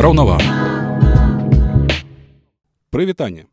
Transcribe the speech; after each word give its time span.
раўнавага 0.00 0.60
прывітанне. 2.90 3.46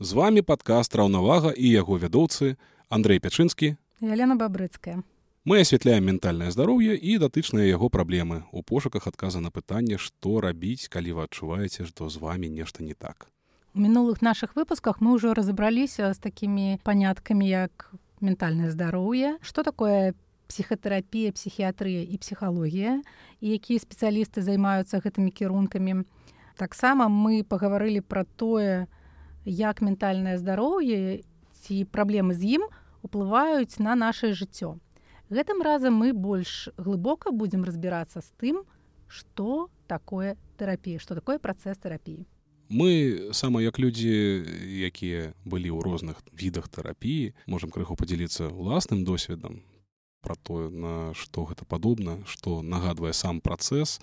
З 0.00 0.12
вами 0.12 0.42
падкаст 0.42 0.94
раўнавага 0.94 1.50
і 1.56 1.68
яго 1.68 1.98
вядоўцы 1.98 2.56
Андрей 2.88 3.18
пячынскі. 3.18 3.74
Елена 4.00 4.36
бабрыцкая. 4.36 5.02
Мы 5.44 5.60
асвятляем 5.64 6.04
ментальнае 6.04 6.50
здароўе 6.52 6.92
і 6.92 7.18
датычныя 7.18 7.66
яго 7.66 7.88
праблемы. 7.88 8.44
У 8.52 8.62
пошуках 8.62 9.08
адказа 9.08 9.40
на 9.40 9.50
пытанне 9.50 9.98
што 9.98 10.40
рабіць 10.44 10.92
калі 10.92 11.16
вы 11.18 11.24
адчуваеце 11.24 11.88
што 11.88 12.08
з 12.12 12.20
вами 12.20 12.46
нешта 12.46 12.84
не 12.84 12.94
так. 12.94 13.32
У 13.74 13.80
мінулых 13.80 14.22
наших 14.22 14.56
выпусках 14.56 15.00
мы 15.00 15.16
ўжо 15.16 15.34
разабраліся 15.34 16.12
з 16.14 16.18
такімі 16.18 16.78
паняткамі 16.84 17.48
як 17.48 17.90
ментальнае 18.20 18.70
здароўе. 18.70 19.38
Что 19.42 19.64
такое 19.64 20.14
псіхатэрапія 20.48 21.32
псіхіятрыя 21.36 22.02
і 22.02 22.16
псіхалогія 22.16 23.04
і 23.40 23.46
якія 23.52 23.78
спецыялісты 23.78 24.40
займаюцца 24.42 25.04
гэтымі 25.04 25.30
кірункамі. 25.30 26.08
Таксама 26.56 27.06
мы 27.12 27.44
пагаварылі 27.44 28.00
пра 28.00 28.24
тое 28.40 28.88
як 29.44 29.84
ментальнае 29.84 30.40
здароўе 30.40 31.22
ці 31.62 31.84
праблемы 31.92 32.34
з 32.34 32.58
ім 32.58 32.62
уплываюць 33.04 33.78
на 33.78 33.94
наше 33.94 34.32
жыццё. 34.32 34.80
Гэтым 35.28 35.60
разам 35.60 36.00
мы 36.00 36.16
больш 36.16 36.72
глыбока 36.80 37.30
будзем 37.30 37.68
разбірацца 37.68 38.24
з 38.24 38.32
тым 38.40 38.64
что 39.06 39.68
такое 39.86 40.36
тэрапія 40.56 40.98
что 40.98 41.14
такое 41.14 41.38
працэс 41.38 41.76
тэрапіі. 41.76 42.24
Мы 42.68 43.32
сама 43.32 43.60
як 43.64 43.78
людзі 43.78 44.44
якія 44.88 45.32
былі 45.44 45.72
ў 45.72 45.80
розных 45.84 46.20
відах 46.32 46.68
тэрапіі 46.68 47.36
можам 47.46 47.72
крыху 47.72 47.96
падзяліцца 47.96 48.48
ўласным 48.48 49.04
досведам 49.04 49.64
про 50.20 50.34
тое 50.36 50.68
на 50.70 51.14
што 51.14 51.44
гэта 51.48 51.64
падобна 51.64 52.18
што 52.26 52.62
нагадвае 52.62 53.12
сам 53.12 53.40
працэс 53.40 53.98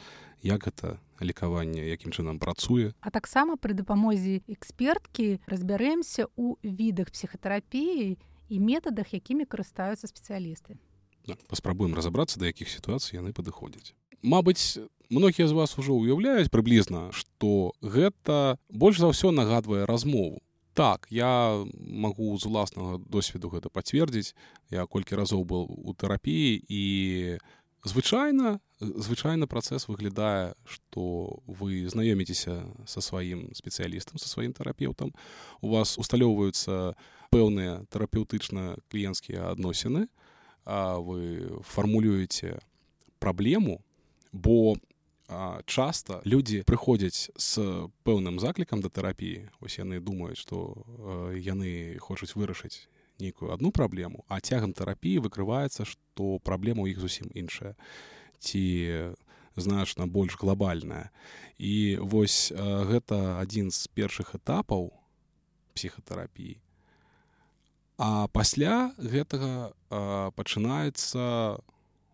як 0.45 0.67
гэта 0.69 0.99
лекаванне 1.19 1.88
якім 1.89 2.11
чынам 2.11 2.39
працуе. 2.39 2.94
А 3.02 3.09
таксама 3.09 3.55
пры 3.57 3.73
дапамозе 3.73 4.44
эксперткі 4.47 5.39
разбярэмся 5.47 6.27
у 6.35 6.55
відах 6.61 7.11
псіхатэрапіі 7.11 8.17
і 8.49 8.55
метадах 8.59 9.13
якімі 9.16 9.49
карыстаюцца 9.49 10.05
спецыялісты. 10.05 10.77
Да, 11.25 11.33
паспрабуем 11.49 11.95
разаобрацца 11.95 12.39
да 12.39 12.52
якіх 12.52 12.69
сітуацый 12.69 13.17
яны 13.17 13.33
падыходзяць. 13.33 13.95
Мабыць 14.22 14.77
многія 15.09 15.47
з 15.47 15.53
вас 15.57 15.77
ужо 15.81 15.97
ўяўляюць 15.97 16.52
прыблізна 16.53 17.09
што 17.11 17.73
гэта 17.81 18.57
больш 18.69 19.02
за 19.02 19.09
ўсё 19.09 19.31
нагадвае 19.33 19.85
размову 19.89 20.41
так 20.75 21.07
я 21.09 21.63
магу 21.79 22.35
з 22.37 22.45
уласнага 22.51 22.99
досведу 22.99 23.49
гэта 23.49 23.71
пацвердзіць 23.71 24.35
я 24.69 24.83
колькі 24.85 25.15
разоў 25.15 25.47
был 25.47 25.71
у 25.71 25.95
тэрапіі 25.95 26.59
і 26.67 26.83
звычайна 27.87 28.59
звычайна 28.83 29.47
працэс 29.47 29.87
выглядае 29.87 30.51
што 30.67 31.39
вы 31.47 31.87
знаёміцеся 31.87 32.67
са 32.83 32.99
сваім 32.99 33.55
спецыялістам 33.55 34.19
са 34.19 34.27
сваім 34.27 34.51
тэрапеўтам 34.51 35.15
у 35.63 35.71
вас 35.71 35.95
усталёўваюцца 35.95 36.99
пэўныя 37.31 37.87
тэрапеўтычна 37.87 38.75
кліенцкія 38.91 39.47
адносіны 39.55 40.11
а 40.67 40.99
вы 40.99 41.55
фармулюеце 41.63 42.59
праблему 43.23 43.79
бо 44.35 44.75
а, 44.75 44.94
часта 45.65 46.21
людзі 46.25 46.61
прыходзяць 46.69 47.33
з 47.33 47.89
пэўным 48.05 48.37
заклікам 48.39 48.81
да 48.81 48.89
тэрапіі. 48.89 49.49
Ось 49.59 49.81
яны 49.81 49.99
думаюць 49.99 50.37
што 50.37 50.77
э, 50.77 51.41
яны 51.41 51.97
хочуць 51.97 52.37
вырашыць 52.37 52.85
нейкую 53.17 53.51
одну 53.51 53.71
праблему 53.71 54.25
а 54.27 54.39
цягам 54.39 54.73
тэрапіі 54.73 55.25
выкрываецца 55.25 55.85
што 55.85 56.37
праблема 56.45 56.85
ў 56.85 56.93
іх 56.93 57.01
зусім 57.01 57.31
іншая 57.33 57.73
ці 58.37 59.15
значна 59.55 60.05
больш 60.05 60.37
глобальная 60.37 61.09
і 61.57 61.97
вось 62.01 62.51
э, 62.51 62.59
гэта 62.85 63.39
адзін 63.41 63.71
з 63.71 63.88
першых 63.97 64.35
этапаў 64.35 64.91
псіхатэрапіі. 65.73 66.59
А 67.97 68.27
пасля 68.27 68.91
гэтага 69.00 69.71
э, 69.71 70.31
пачынаецца 70.35 71.57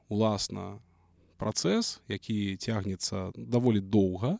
уласна 0.07 0.80
працэс 1.41 2.00
які 2.07 2.56
цягнецца 2.62 3.34
даволі 3.35 3.81
доўга. 3.81 4.38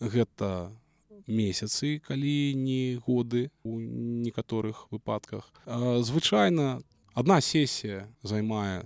Гэта 0.00 0.68
месяцы 1.26 1.98
калі 2.04 2.54
не 2.54 3.00
годы 3.06 3.50
у 3.64 3.80
некаторых 3.80 4.86
выпадках. 4.92 5.48
Звычайна 6.04 6.84
одна 7.14 7.40
сесія 7.40 8.06
займае 8.22 8.84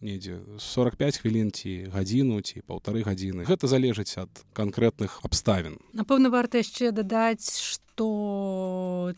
недзе 0.00 0.40
45 0.58 1.18
хвілін 1.18 1.50
ці 1.50 1.90
гадзіну 1.92 2.40
ці 2.42 2.62
паўтары 2.66 3.02
гадзіны. 3.02 3.44
Гэта 3.44 3.66
залежыць 3.66 4.18
ад 4.18 4.30
канкрэтных 4.54 5.20
абставін. 5.26 5.78
Напэўна 5.92 6.30
варта 6.30 6.62
яшчэ 6.62 6.94
дадаць 6.94 7.58
что 7.58 9.12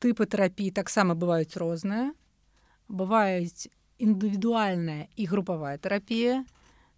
тыпы 0.00 0.24
тэрапіі 0.26 0.72
таксама 0.72 1.14
бываюць 1.14 1.56
розныя. 1.60 2.12
Бываюць 2.88 3.68
індывідуальная 4.00 5.08
і 5.16 5.24
групавая 5.28 5.76
тэрапія 5.78 6.44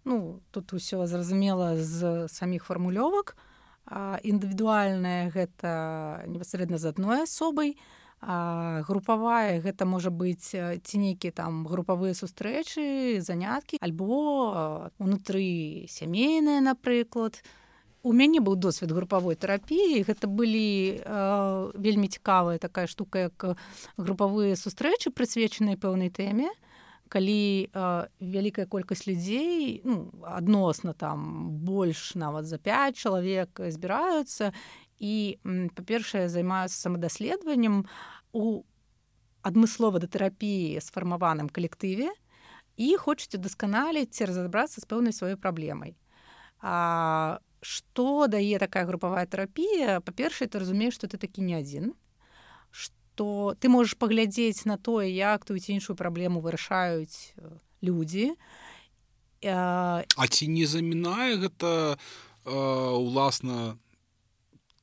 ну 0.07 0.39
тут 0.51 0.73
усё 0.73 1.05
зразумела 1.05 1.75
з 1.75 2.27
саміх 2.31 2.63
фармулёвак. 2.65 3.35
Індывідуальная 4.23 5.31
гэта 5.31 6.23
непасрэдна 6.27 6.79
з 6.79 6.95
адной 6.95 7.23
асобай. 7.27 7.75
Групавая 8.19 9.61
гэта 9.61 9.85
можа 9.85 10.09
быць 10.09 10.51
ці 10.55 10.95
нейкі 10.97 11.31
там 11.31 11.67
групавыя 11.67 12.17
сустрэчы 12.17 13.21
заняткі 13.21 13.77
альбо 13.79 14.89
унутры 14.97 15.85
сямейная 15.87 16.59
напрыклад. 16.63 17.43
У 18.03 18.11
мяне 18.15 18.39
быў 18.39 18.55
досвед 18.55 18.91
групавой 18.91 19.35
тэрапіі 19.35 20.07
гэта 20.07 20.27
былі 20.27 21.03
вельмі 21.75 22.07
цікавая 22.07 22.57
такая 22.57 22.87
штука 22.87 23.27
як 23.27 23.59
групавыя 23.97 24.55
сустрэчы 24.55 25.11
прысвечаныя 25.11 25.77
пэўнай 25.77 26.09
тэме 26.09 26.49
калі 27.09 27.71
вялікая 28.19 28.65
колькасць 28.65 29.07
людзей 29.07 29.81
ну, 29.83 30.11
адносна 30.23 30.93
там 30.93 31.49
больш 31.65 32.13
нават 32.15 32.45
за 32.45 32.57
5 32.57 32.97
чалавек 32.97 33.59
збіраюцца 33.59 34.53
і 34.99 35.13
па-першае 35.77 36.27
займаюцца 36.29 36.77
самадаследаваннем 36.77 37.85
у 38.33 38.63
адмыслова 39.47 39.99
да 40.03 40.07
тэрапіі 40.11 40.81
сфармаваным 40.83 41.49
калектыве 41.49 42.11
і 42.77 42.89
хочуць 43.01 43.37
удасканаліць 43.37 44.13
ці 44.13 44.29
разабрацца 44.29 44.81
з 44.81 44.85
пэўнай 44.85 45.13
сваёй 45.13 45.37
праблемай. 45.37 45.97
А, 46.61 47.39
што 47.61 48.27
дае 48.27 48.59
такая 48.61 48.85
групавая 48.85 49.25
тэрапія 49.25 50.01
па-першае 50.01 50.49
ты 50.49 50.61
разумееш 50.61 50.97
што 50.97 51.09
ты 51.09 51.17
такі 51.17 51.45
не 51.45 51.57
адзін 51.57 51.93
то 53.17 53.57
ты 53.57 53.73
можаш 53.73 53.97
паглядзець 53.97 54.69
на 54.69 54.77
тое 54.77 55.09
як 55.09 55.43
тую 55.49 55.57
ці 55.57 55.73
іншую 55.73 55.97
праблему 55.97 56.39
вырашаюць 56.45 57.33
э, 57.35 57.57
людзі 57.81 58.37
А 59.45 60.27
ці 60.29 60.47
не 60.49 60.65
замінае 60.65 61.37
гэта 61.37 61.97
уласна 62.47 63.77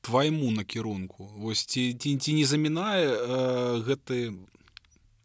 твайму 0.04 0.50
накірунку. 0.50 1.26
Вось 1.36 1.64
ці, 1.64 1.94
ці, 1.94 2.16
ці 2.18 2.34
не 2.38 2.44
замінае 2.44 3.82
гэты 3.82 4.36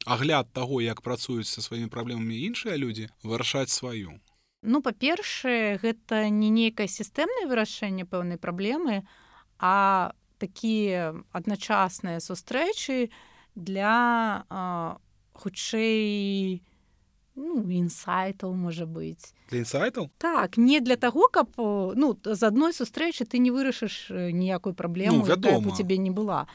агляд 0.06 0.50
таго 0.54 0.82
як 0.82 1.02
працуюць 1.02 1.52
са 1.52 1.62
сваімі 1.62 1.92
праблемамі 1.94 2.34
іншыя 2.48 2.78
людзі 2.80 3.10
вырашаць 3.22 3.70
сваю. 3.70 4.18
Ну 4.64 4.82
па-першае 4.82 5.78
гэта 5.78 6.28
не 6.34 6.50
нейкае 6.50 6.88
сістэмнае 6.88 7.46
вырашэнне 7.52 8.10
пэўнай 8.10 8.42
праблемы 8.42 9.04
а 9.60 10.16
такія 10.40 11.14
адначасныя 11.36 12.24
сустрэчы 12.24 13.12
для 13.56 14.46
хутчэй 15.36 16.64
ну, 17.36 17.64
інсайтаў 17.64 18.56
можа 18.56 18.88
быць 18.88 19.36
інсайтаў 19.52 20.10
так 20.18 20.58
не 20.58 20.80
для 20.80 20.96
таго 20.96 21.28
каб 21.28 21.54
ну 21.60 22.16
з 22.24 22.42
адной 22.44 22.74
сустрэчы 22.74 23.28
ты 23.28 23.38
не 23.44 23.52
вырашыш 23.52 24.10
ніякую 24.10 24.74
праблему 24.74 25.28
ну, 25.28 25.60
у 25.68 25.72
цябе 25.76 25.98
не 25.98 26.12
была. 26.12 26.48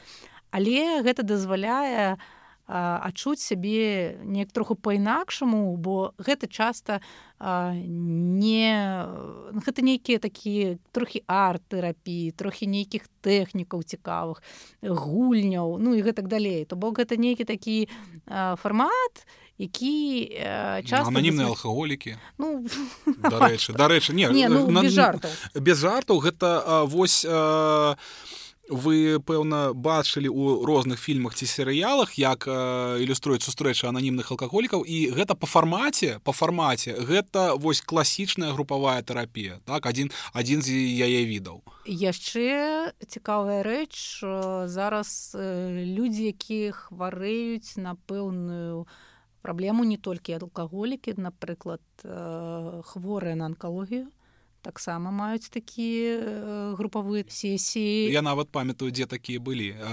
Але 0.55 1.03
гэта 1.03 1.23
дазваляе 1.23 2.15
адчуць 2.67 3.41
сябе 3.41 4.17
неяк 4.25 4.51
троху 4.51 4.75
па-інакшаму 4.75 5.77
бо 5.77 6.13
гэта 6.17 6.49
часта 6.49 6.99
не 7.37 8.73
гэта 9.65 9.85
нейкія 9.85 10.17
такія 10.19 10.77
трохі 10.91 11.21
арт-тэрапіі 11.27 12.33
трохі 12.33 12.65
нейкіх 12.65 13.05
тэхнікаў 13.21 13.85
цікавых 13.85 14.41
гульняў 14.81 15.77
ну 15.77 15.93
і 15.93 16.01
гэтак 16.01 16.27
далей. 16.27 16.65
То 16.65 16.75
бок 16.75 16.97
гэта 16.97 17.17
нейкі 17.17 17.45
такі 17.45 17.89
фармат 18.57 19.27
які 19.57 20.27
часто 20.83 21.07
ананімныя 21.07 21.47
алкаголікі? 21.47 22.17
Ну 22.37 22.65
дарэчы 23.31 23.73
дарэчы 23.73 24.11
не, 24.13 24.27
не 24.27 24.49
ну, 24.49 24.67
на, 24.71 24.83
без 24.83 24.93
жартаў. 24.93 25.31
без 25.55 25.77
жартаў 25.79 26.19
гэта 26.19 26.49
а, 26.59 26.83
вось 26.83 27.23
а, 27.23 27.95
вы 28.69 29.19
пэўна 29.21 29.73
бачылі 29.73 30.29
ў 30.29 30.65
розных 30.65 30.97
фільмах 30.99 31.35
ці 31.37 31.45
серыялах 31.45 32.17
як 32.17 32.49
э, 32.49 33.03
ілюструюць 33.05 33.45
сустрэчы 33.45 33.87
ананімных 33.87 34.31
алкаголікаў 34.33 34.81
і 34.81 35.13
гэта 35.13 35.37
па 35.37 35.45
фармаце 35.45 36.19
па 36.25 36.33
фармаце 36.33 36.97
гэта 36.97 37.55
вось 37.61 37.81
класічная 37.81 38.53
групавая 38.57 39.01
тэрапія 39.05 39.61
так 39.65 39.85
адзін 39.85 40.09
адзін 40.33 40.65
з 40.65 40.73
яе 40.97 41.25
відаў. 41.29 41.61
Яшчэ 41.85 42.93
цікавая 43.05 43.61
рэч 43.61 44.25
зараз 44.65 45.37
людзі 45.37 46.33
які 46.33 46.73
хварэюць 46.73 47.77
на 47.77 47.93
пэўную 48.09 48.89
праблему 49.45 49.85
не 49.85 50.01
толькі 50.01 50.41
алкаголікі 50.41 51.21
напрыклад 51.21 51.85
хворыя 52.01 53.37
на 53.37 53.45
анкалогію 53.53 54.09
таксама 54.65 55.13
маюць 55.13 55.53
такія 55.53 56.17
э, 56.17 56.73
групавыя 56.73 57.21
сесіі. 57.29 58.09
Я 58.09 58.25
нават 58.25 58.49
памятаю 58.49 58.89
дзе 58.89 59.05
такія 59.05 59.37
былі 59.37 59.77
э, 59.77 59.85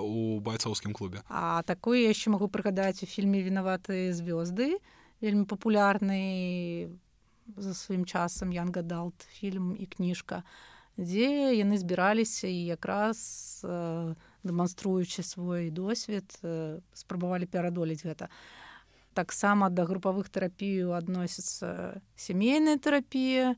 у 0.00 0.40
байцоўскім 0.40 0.96
клубе. 0.96 1.20
А 1.28 1.60
такое 1.68 2.08
яшчэ 2.08 2.32
магу 2.32 2.48
прыгадаць 2.48 3.04
у 3.04 3.06
фільме 3.06 3.44
вінаватыя 3.44 4.16
звёзды 4.16 4.80
вельмі 5.20 5.44
папулярны 5.44 6.88
за 7.60 7.76
сваім 7.76 8.08
часам 8.08 8.56
янга 8.56 8.80
далт 8.80 9.28
фільм 9.36 9.76
і 9.76 9.84
кніжка 9.84 10.40
дзе 10.96 11.52
яны 11.52 11.76
збіраліся 11.76 12.48
і 12.48 12.72
якраз 12.72 13.60
э, 13.68 14.16
дэманструючы 14.46 15.20
свой 15.20 15.68
досвед 15.68 16.24
спрабавалі 16.94 17.44
перадолець 17.44 18.06
гэта. 18.06 18.32
Таксама 19.12 19.68
да 19.68 19.84
групавых 19.84 20.32
тэрапію 20.32 20.96
адносіцца 20.96 22.00
сямейная 22.16 22.80
тэрапія 22.80 23.56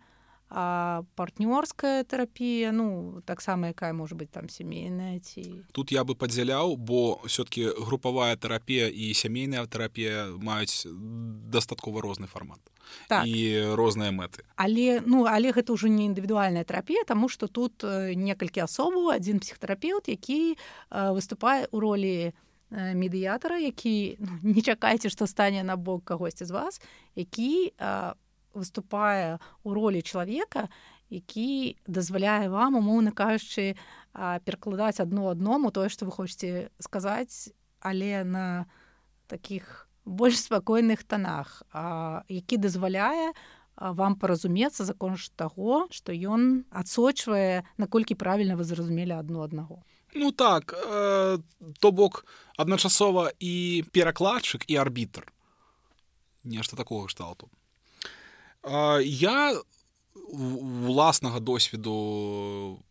а 0.51 1.03
партнёрская 1.15 2.05
тэрапія 2.05 2.73
ну 2.73 3.21
таксама 3.27 3.69
якая 3.69 3.93
можа 3.93 4.17
быть 4.17 4.31
там 4.31 4.49
сямейная 4.49 5.21
ці 5.21 5.65
тут 5.73 5.93
я 5.93 6.05
бы 6.05 6.15
падзяляў 6.15 6.77
бо 6.77 7.21
все-таки 7.27 7.69
групавая 7.77 8.37
тэрапія 8.37 8.89
і 8.89 9.13
сямейная 9.15 9.67
тэрапія 9.67 10.33
маюць 10.41 10.89
дастаткова 10.89 12.01
розны 12.01 12.27
фармат 12.27 12.61
так. 13.09 13.27
і 13.27 13.75
розныя 13.77 14.09
мэты. 14.09 14.41
Але 14.57 15.05
ну 15.05 15.29
але 15.29 15.53
гэта 15.53 15.77
ўжо 15.77 15.89
не 15.93 16.09
індывідуальная 16.09 16.65
тэрапія 16.65 17.05
тому 17.05 17.29
что 17.29 17.47
тут 17.47 17.85
некалькі 18.17 18.65
асобаў 18.65 19.13
адзін 19.13 19.45
псіхтэрапеўт 19.45 20.09
які 20.09 20.57
выступае 20.89 21.69
ў 21.69 21.77
ролі 21.77 22.33
медыятара 22.71 23.61
які 23.61 24.17
ну, 24.21 24.41
не 24.43 24.65
чакайце 24.65 25.13
што 25.13 25.27
стане 25.27 25.61
на 25.61 25.77
бок 25.77 26.05
кагосьці 26.05 26.45
з 26.45 26.51
вас 26.51 26.81
які 27.17 27.73
у 27.77 28.28
выступае 28.55 29.39
у 29.65 29.75
ролі 29.75 30.03
чалавека 30.03 30.69
які 31.11 31.77
дазваляе 31.87 32.49
вам 32.53 32.77
умоўна 32.77 33.13
кажучы 33.13 33.77
перакладаць 34.13 35.01
адно 35.01 35.31
адному 35.33 35.71
тое 35.71 35.89
што 35.89 36.05
вы 36.09 36.13
хочаце 36.13 36.69
сказаць 36.79 37.53
але 37.81 38.25
на 38.25 38.67
таких 39.27 39.89
больш 40.05 40.41
спакойных 40.41 41.05
танах 41.05 41.63
які 42.29 42.57
дазваляе 42.57 43.33
вам 43.79 44.17
паразумецца 44.17 44.85
законш 44.85 45.31
таго 45.37 45.87
што 45.91 46.13
ён 46.13 46.65
адсочвае 46.71 47.65
наколькі 47.79 48.19
правільна 48.19 48.57
вы 48.57 48.65
зразумелі 48.65 49.15
адно 49.15 49.47
аднаго. 49.47 49.85
Ну 50.15 50.33
так 50.33 50.73
э, 50.73 51.39
то 51.79 51.93
бок 51.93 52.25
адначасова 52.57 53.31
і 53.39 53.85
перакладчык 53.93 54.65
і 54.67 54.77
арбітр. 54.77 55.33
Нешта 56.45 56.77
такого 56.77 57.07
кшталту 57.07 57.51
я 59.05 59.57
уласнага 60.29 61.41
досведу 61.41 62.83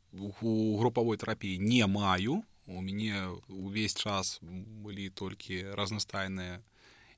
у 0.42 0.78
групавой 0.78 1.18
тэрапіі 1.18 1.60
не 1.60 1.86
маю. 1.88 2.44
У 2.68 2.82
мяне 2.82 3.32
увесь 3.48 3.96
час 3.96 4.40
былі 4.44 5.08
толькі 5.16 5.72
разнастайныя 5.72 6.60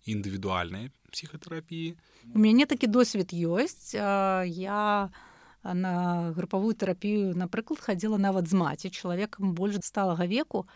індывідуальныя 0.05 0.91
псіхатэрапіі 1.11 1.97
у 2.35 2.39
мяне 2.39 2.65
такі 2.69 2.87
досвед 2.87 3.33
ёсць 3.33 3.97
я 3.97 5.09
на 5.63 5.93
групавую 6.37 6.73
тэрапію 6.73 7.35
напрыклад 7.35 7.81
хадзіла 7.83 8.21
нават 8.21 8.47
з 8.47 8.53
маці 8.55 8.89
чалавекам 8.89 9.53
больш 9.57 9.81
сталага 9.83 10.29
веку 10.29 10.67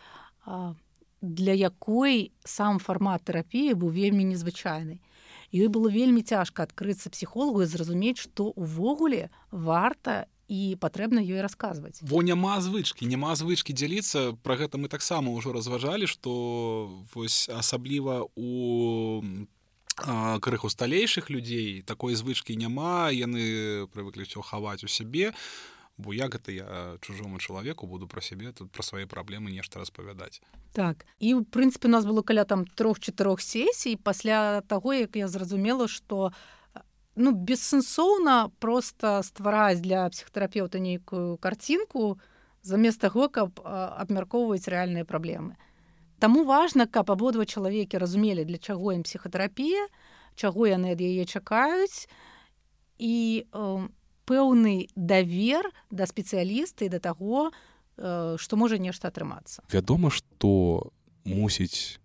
для 1.22 1.54
якой 1.56 2.32
сам 2.44 2.78
фармат 2.78 3.24
тэрапіі 3.24 3.78
быў 3.80 3.94
вельмі 3.94 4.28
незвычайны 4.28 5.00
ёй 5.54 5.70
было 5.70 5.86
вельмі 5.86 6.26
цяжка 6.26 6.66
адкрыцца 6.66 7.14
псіхолагу 7.14 7.62
і 7.62 7.70
зразумець 7.70 8.18
што 8.18 8.50
увогуле 8.58 9.30
варта 9.54 10.26
і 10.50 10.76
патрэбна 10.76 11.22
ёй 11.22 11.40
расказваць. 11.40 12.02
Бо 12.02 12.20
няма 12.20 12.58
звычкі 12.60 13.06
няма 13.06 13.32
звычкі 13.38 13.72
дзяліцца. 13.72 14.34
Пра 14.42 14.58
гэта 14.60 14.76
мы 14.76 14.90
таксама 14.90 15.32
ўжо 15.32 15.54
разважалі 15.54 16.10
што 16.10 16.90
вось 17.14 17.48
асабліва 17.48 18.26
у 18.34 19.22
крыху 20.42 20.68
сталейшых 20.68 21.30
людзей 21.30 21.82
такой 21.86 22.18
звычкі 22.18 22.58
няма. 22.58 23.14
Яны 23.14 23.86
прывыклі 23.94 24.26
ўсё 24.26 24.42
хаваць 24.42 24.82
у 24.82 24.90
сябе 24.90 25.32
бо 25.96 26.14
як 26.14 26.34
гэта 26.34 26.52
я 26.52 26.98
чужому 27.00 27.38
чалавеку 27.38 27.86
буду 27.86 28.08
пра 28.08 28.20
сябе 28.20 28.52
тут 28.52 28.70
пра 28.72 28.82
свае 28.82 29.06
праблемы 29.06 29.50
нешта 29.50 29.78
распавядаць 29.78 30.40
так. 30.72 31.06
І 31.20 31.34
в 31.34 31.44
прынцыпе 31.46 31.86
у 31.86 31.90
нас 31.90 32.04
было 32.04 32.22
каля 32.22 32.44
там 32.44 32.66
трох-чатырох 32.66 33.40
сесій 33.40 33.96
пасля 33.96 34.60
таго 34.60 34.92
як 34.92 35.16
я 35.16 35.28
зразумела 35.28 35.88
что 35.88 36.32
ну 37.16 37.30
бессэнсоўна 37.32 38.50
просто 38.58 39.22
ствараць 39.22 39.80
для 39.80 40.10
псіхтэрапеўта 40.10 40.78
нейкую 40.78 41.38
карцінку 41.38 42.18
замест 42.62 43.00
таго 43.00 43.28
каб 43.28 43.60
абмяркоўваць 43.62 44.68
рэальныя 44.68 45.04
праблемы 45.04 45.54
Таму 46.18 46.44
важна 46.44 46.86
каб 46.86 47.10
абодва 47.10 47.46
чалавекі 47.46 47.98
разумелі 47.98 48.44
для 48.44 48.58
чаго 48.58 48.92
ім 48.92 49.06
псіхатэрапія 49.06 49.86
чаго 50.34 50.66
яны 50.66 50.98
ад 50.98 51.00
яе 51.00 51.22
чакаюць 51.24 52.10
і 52.98 53.46
у 53.54 53.86
э, 53.86 53.88
пэўны 54.26 54.88
давер 54.96 55.68
да 55.90 56.06
спецыяліста 56.06 56.84
і 56.84 56.92
да 56.96 57.00
таго 57.00 57.50
што 57.94 58.56
э, 58.56 58.58
можа 58.58 58.78
нешта 58.78 59.08
атрымацца. 59.08 59.62
Вядома 59.70 60.10
што 60.10 60.90
мусіць 61.24 62.02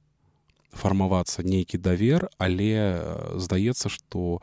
фармавацца 0.72 1.42
нейкі 1.44 1.82
давер 1.82 2.30
але 2.38 2.74
э, 2.78 3.40
здаецца 3.42 3.90
што 3.90 4.42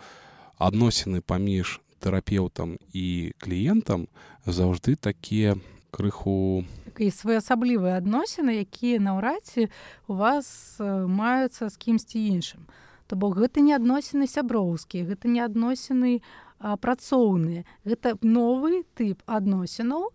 адносіны 0.59 1.23
паміж 1.23 1.81
тэрапеўтам 2.03 2.79
і 2.93 3.33
кліентам 3.39 4.09
заўжды 4.47 4.97
такія 4.97 5.57
крыху 5.91 6.65
і 6.99 7.11
своеасаблівыя 7.13 8.01
адносіны 8.01 8.65
якія 8.65 8.99
наўрад 8.99 9.45
ці 9.45 9.69
у 10.09 10.19
вас 10.19 10.77
э, 10.81 11.07
маюцца 11.07 11.69
з 11.69 11.77
кімсьці 11.77 12.19
іншым. 12.19 12.67
То 13.07 13.15
бок 13.15 13.39
гэта 13.39 13.63
не 13.63 13.71
адносіны 13.77 14.27
сяброўскія 14.27 15.07
гэта 15.07 15.29
не 15.31 15.45
адносіны 15.45 16.27
працоўныя. 16.61 17.65
Гэта 17.85 18.17
новы 18.23 18.85
тып 18.97 19.23
адносінаў 19.27 20.11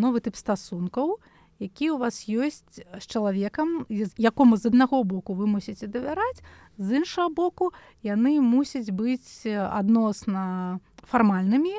новы 0.00 0.20
тып 0.20 0.36
стасункаў 0.36 1.18
які 1.58 1.90
у 1.90 1.98
вас 1.98 2.28
ёсць 2.28 2.64
з 2.80 3.04
чалавекам 3.06 3.86
якому 3.88 4.56
з 4.56 4.66
аднаго 4.66 5.04
боку 5.04 5.32
вы 5.34 5.46
мусіце 5.46 5.86
давяраць 5.86 6.44
з 6.78 7.00
іншага 7.00 7.28
боку 7.28 7.72
яны 8.02 8.40
мусяць 8.40 8.92
быць 8.92 9.46
адносна 9.48 10.80
фармальнымі 11.08 11.76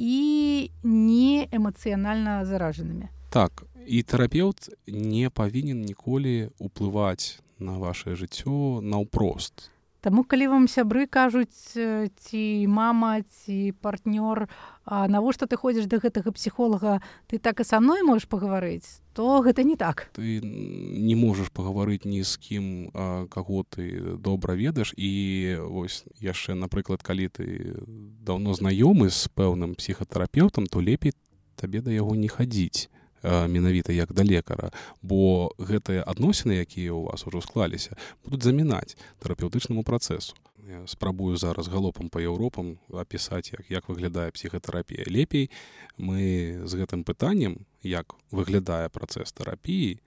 і 0.00 0.70
не 0.82 1.48
эмацыянальна 1.52 2.44
заражанымі. 2.48 3.12
Так 3.28 3.64
і 3.86 4.02
тэрапеўт 4.02 4.72
не 4.86 5.28
павінен 5.28 5.84
ніколі 5.84 6.48
уплываць 6.56 7.40
на 7.60 7.76
ваше 7.76 8.16
жыццё 8.16 8.80
наўпрост 8.80 9.68
Таму 10.00 10.24
калі 10.24 10.48
вам 10.48 10.64
сябры 10.64 11.04
кажуць 11.04 11.76
ці 11.76 12.42
мама 12.66 13.20
ці 13.20 13.76
партнёр 13.84 14.48
навошта 14.88 15.44
ты 15.44 15.60
ходзіш 15.60 15.84
да 15.92 16.00
гэтага 16.00 16.32
псіхолага? 16.32 17.04
Ты 17.28 17.36
так 17.36 17.60
і 17.60 17.64
са 17.68 17.84
мной 17.84 18.00
можаш 18.02 18.24
пагаварыць? 18.24 19.04
То 19.12 19.44
гэта 19.44 19.60
не 19.60 19.76
так. 19.76 20.08
Ты 20.16 20.40
не 20.40 21.12
можаш 21.20 21.52
пагаварыць 21.52 22.08
ні 22.08 22.24
з 22.24 22.32
кім 22.40 22.64
каго 23.28 23.64
ты 23.68 24.16
добра 24.16 24.56
ведаеш. 24.56 24.96
І 24.96 25.60
вось 25.68 26.08
яшчэ 26.16 26.56
напрыклад 26.56 27.04
калі 27.04 27.28
ты 27.28 27.76
даўно 28.24 28.56
знаёмы 28.56 29.12
з 29.12 29.28
пэўным 29.36 29.76
псіхатэрапеўтам 29.76 30.64
то 30.64 30.80
лепей 30.80 31.12
табе 31.60 31.84
да 31.84 31.92
яго 31.92 32.16
не 32.16 32.32
хадзіць 32.32 32.88
менавіта 33.22 33.92
як 33.92 34.12
да 34.12 34.24
лекара 34.24 34.70
бо 35.02 35.52
гэтыя 35.58 36.04
адносіны 36.06 36.60
якія 36.60 36.92
ў 36.96 37.12
вас 37.12 37.26
ужо 37.26 37.40
склаліся 37.44 37.96
будуць 38.24 38.44
замінаць 38.44 38.96
тэрапеўтычнаму 39.20 39.84
працэсу. 39.84 40.34
Я 40.70 40.86
спрабую 40.86 41.36
зараз 41.36 41.68
галопам 41.68 42.08
па 42.08 42.20
еўропам 42.20 42.78
апісаць 42.92 43.52
як 43.52 43.64
як 43.68 43.88
выглядае 43.88 44.30
псіхатэрапія. 44.30 45.04
Лепей 45.08 45.50
мы 45.98 46.62
з 46.64 46.72
гэтым 46.80 47.04
пытаннем 47.04 47.66
як 47.82 48.14
выглядае 48.30 48.88
працэс 48.88 49.32
тэрапіі 49.32 50.00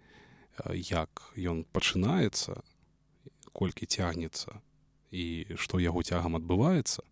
як 0.73 1.33
ён 1.37 1.65
пачынаецца 1.73 2.61
колькі 3.53 3.85
цягнецца 3.85 4.61
і 5.13 5.53
што 5.57 5.77
яго 5.77 6.01
цягам 6.01 6.37
адбываецца 6.37 7.05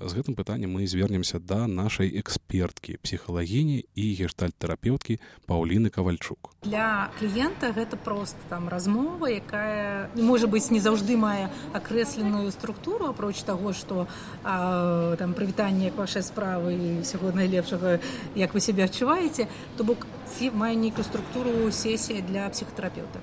з 0.00 0.14
гэтым 0.14 0.34
пытаннем 0.38 0.70
мы 0.70 0.86
звернемся 0.86 1.38
да 1.38 1.66
нашай 1.66 2.10
эксперткі 2.20 2.98
псіхалагіні 3.02 3.84
і 3.94 4.04
гештальт-тэрапеўткі 4.14 5.18
паўліны 5.46 5.90
кавальчук. 5.90 6.54
Для 6.62 7.10
кліента 7.18 7.72
гэта 7.74 7.96
просто 7.96 8.38
там 8.48 8.68
размова 8.68 9.26
якая 9.26 10.10
можа 10.14 10.46
быць 10.46 10.70
не 10.70 10.78
заўжды 10.78 11.18
мае 11.18 11.50
акрэсленую 11.74 12.50
структуру 12.54 13.10
апроч 13.10 13.42
таго 13.42 13.72
што 13.72 14.06
там 14.42 15.34
прывітанне 15.34 15.90
як 15.90 15.98
вашай 15.98 16.22
справы 16.22 16.74
і 16.78 16.88
ўсяго 17.02 17.34
найлепшага 17.34 17.98
як 18.38 18.54
вы 18.54 18.60
себе 18.60 18.86
адчуваеце 18.86 19.50
то 19.76 19.84
бок 19.84 20.06
ці 20.38 20.50
мае 20.54 20.76
нейкую 20.76 21.04
структуру 21.04 21.72
сесія 21.72 22.22
для 22.22 22.46
псіхатэрапеўта 22.52 23.18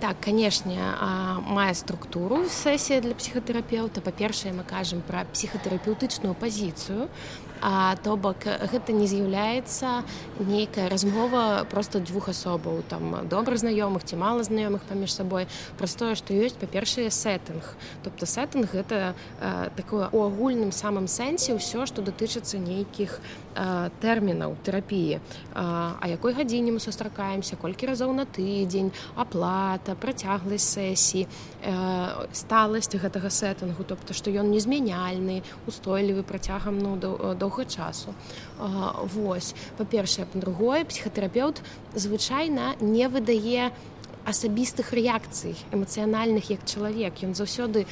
так 0.00 0.20
канешне 0.20 0.78
мае 1.46 1.74
структуру 1.74 2.44
сесія 2.48 3.00
для 3.00 3.14
псіхатэрапеўта 3.14 4.00
па-першае 4.00 4.52
мы 4.56 4.64
кажам 4.64 5.02
пра 5.06 5.24
псіхатэрапеўтычную 5.32 6.34
пазіцыю 6.34 7.08
А 7.62 7.94
то 8.02 8.16
бок 8.16 8.42
гэта 8.42 8.90
не 8.90 9.06
з'яўляецца 9.06 10.02
нейкая 10.42 10.88
размова 10.90 11.62
просто 11.70 12.00
двух 12.00 12.28
асобаў 12.28 12.82
там 12.90 13.28
добра 13.30 13.54
знаёмых 13.54 14.02
ці 14.02 14.18
мала 14.18 14.42
знаёмых 14.42 14.82
паміж 14.90 15.14
сабой. 15.14 15.46
Праз 15.78 15.94
тое 15.94 16.18
што 16.18 16.34
ёсць 16.34 16.58
па-першае 16.58 17.06
сеттынг. 17.14 17.62
Тобто 18.02 18.26
сеттынг 18.26 18.66
гэта 18.74 19.14
э, 19.38 19.70
такое 19.76 20.10
у 20.10 20.26
агульным 20.26 20.72
самым 20.74 21.06
сэнсе 21.06 21.54
ўсё 21.54 21.86
што 21.86 22.02
датычыцца 22.02 22.58
нейкіх 22.58 23.22
э, 23.54 23.90
тэрмінаў 24.02 24.58
тэрапіі. 24.66 25.22
А 25.54 26.02
якой 26.10 26.34
гадзіне 26.34 26.74
мы 26.74 26.80
сустракаемся 26.82 27.54
колькі 27.54 27.86
разоў 27.86 28.10
на 28.10 28.26
тыдзень 28.26 28.90
аплата 29.14 29.94
працягласць 29.94 30.66
сесіі 30.66 31.30
э, 31.62 32.26
сталасць 32.32 32.90
гэтага 32.90 33.30
сеттынгу 33.30 33.86
тобто 33.86 34.14
што 34.18 34.34
ён 34.34 34.50
незмяняльны 34.50 35.42
устойлівы 35.70 36.26
працягам 36.26 36.78
ну 36.82 36.96
до 36.96 37.14
доўга 37.52 37.64
часу. 37.64 38.14
Восьось 39.14 39.54
па-першае 39.76 40.26
па-другое 40.26 40.84
псіхатэрапеўт 40.84 41.60
звычайна 41.94 42.74
не 42.80 43.08
выдае 43.08 43.72
асабістых 44.24 44.92
рэакцый 44.94 45.58
эмацыянальных 45.74 46.48
як 46.50 46.64
чалавек. 46.64 47.12
Ён 47.26 47.34
заўсёды 47.34 47.86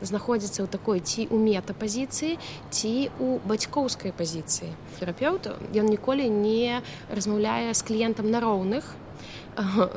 знаходзіцца 0.00 0.64
ў 0.64 0.68
такой 0.68 1.00
ці 1.04 1.28
ў 1.28 1.36
метапазіцыі 1.36 2.40
ці 2.72 3.10
у 3.20 3.38
бацькоўскай 3.44 4.16
пазіцыі. 4.16 4.72
Тэрапеўт 4.98 5.52
ён 5.76 5.86
ніколі 5.86 6.28
не 6.28 6.80
размаўляе 7.12 7.74
з 7.74 7.82
кліентам 7.84 8.30
на 8.32 8.40
роўных 8.40 8.96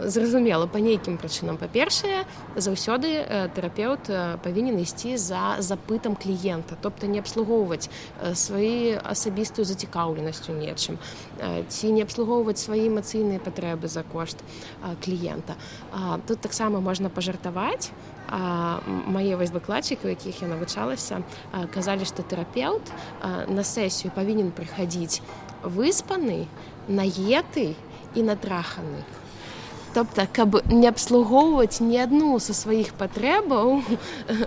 зразумела 0.05 0.67
па 0.67 0.79
нейкім 0.79 1.17
прычынам. 1.17 1.57
Па-першае 1.57 2.25
заўсёды 2.55 3.09
э, 3.09 3.49
тэрапеўт 3.49 4.09
э, 4.09 4.37
павінен 4.43 4.77
ісці 4.79 5.17
за 5.17 5.57
запытам 5.59 6.15
кліента 6.15 6.77
тобто 6.81 7.07
не 7.07 7.19
абслугоўваць 7.19 7.89
э, 7.89 8.35
свае 8.35 9.01
асабістую 9.01 9.65
зацікаўленасцю 9.65 10.53
нечым 10.53 10.97
ці 11.69 11.91
не 11.91 12.01
абслугоўваць 12.01 12.61
свае 12.61 12.87
эмацыйныя 12.87 13.39
патрэбы 13.39 13.87
за 13.87 14.03
кошт 14.03 14.37
кліента. 15.03 15.55
Тут 16.27 16.41
таксама 16.41 16.79
можна 16.79 17.09
пажартаваць. 17.09 17.91
Мае 19.07 19.37
вось 19.37 19.53
выкладчыкі 19.53 20.09
якіх 20.09 20.41
я 20.41 20.47
навучалася 20.47 21.21
казалі 21.73 22.05
што 22.05 22.23
тэрапеўт 22.23 22.91
на 23.47 23.63
сесію 23.63 24.11
павінен 24.15 24.51
прыхадзіць 24.51 25.21
выспаны 25.63 26.45
наеты 26.89 27.75
і 28.15 28.23
натраханы 28.23 29.05
тобто 29.97 30.27
каб 30.31 30.61
не 30.69 30.85
абслугоўваць 30.85 31.81
ні 31.81 31.97
адну 32.03 32.37
са 32.37 32.53
сваіх 32.53 32.93
патрэбаў 33.01 33.81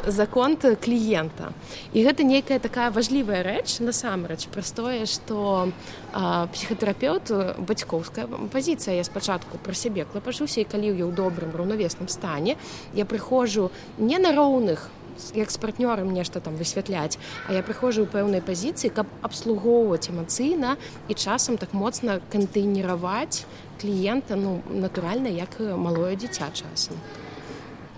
за 0.07 0.27
конт 0.31 0.63
кліента 0.79 1.51
і 1.91 2.05
гэта 2.07 2.23
нейкая 2.23 2.63
такая 2.63 2.95
важлівая 2.95 3.43
рэч 3.43 3.83
насамрэч 3.83 4.47
простое 4.55 5.11
что 5.11 5.67
псіхатэрапеўт 6.15 7.35
бацькоўская 7.67 8.31
пазіцыя 8.55 8.95
я 8.95 9.03
спачатку 9.03 9.59
пра 9.59 9.75
сябе 9.75 10.07
клапажуся 10.07 10.63
і 10.63 10.71
калі 10.71 10.95
я 10.95 11.11
ў 11.11 11.11
добрым 11.11 11.51
раўнавесным 11.51 12.07
стане 12.07 12.55
я 12.95 13.03
прыходжу 13.03 13.75
не 13.99 14.23
на 14.23 14.31
роўных 14.31 14.87
як 15.35 15.51
з 15.51 15.59
партнёрам 15.61 16.13
нешта 16.13 16.41
там 16.41 16.57
высвятляць 16.57 17.19
а 17.49 17.53
я 17.53 17.63
прыходжу 17.63 18.05
ў 18.05 18.11
пэўнай 18.11 18.43
пазіцыі 18.45 18.91
каб 18.91 19.07
абслугоўваць 19.23 20.11
эмацыйна 20.11 20.77
і 21.09 21.13
часам 21.15 21.59
так 21.59 21.73
моцна 21.73 22.21
кантэйніраваць 22.33 23.45
кліента 23.81 24.37
ну 24.37 24.61
натуральна 24.69 25.29
як 25.29 25.61
малое 25.61 26.17
дзіця 26.17 26.51
часам. 26.53 26.97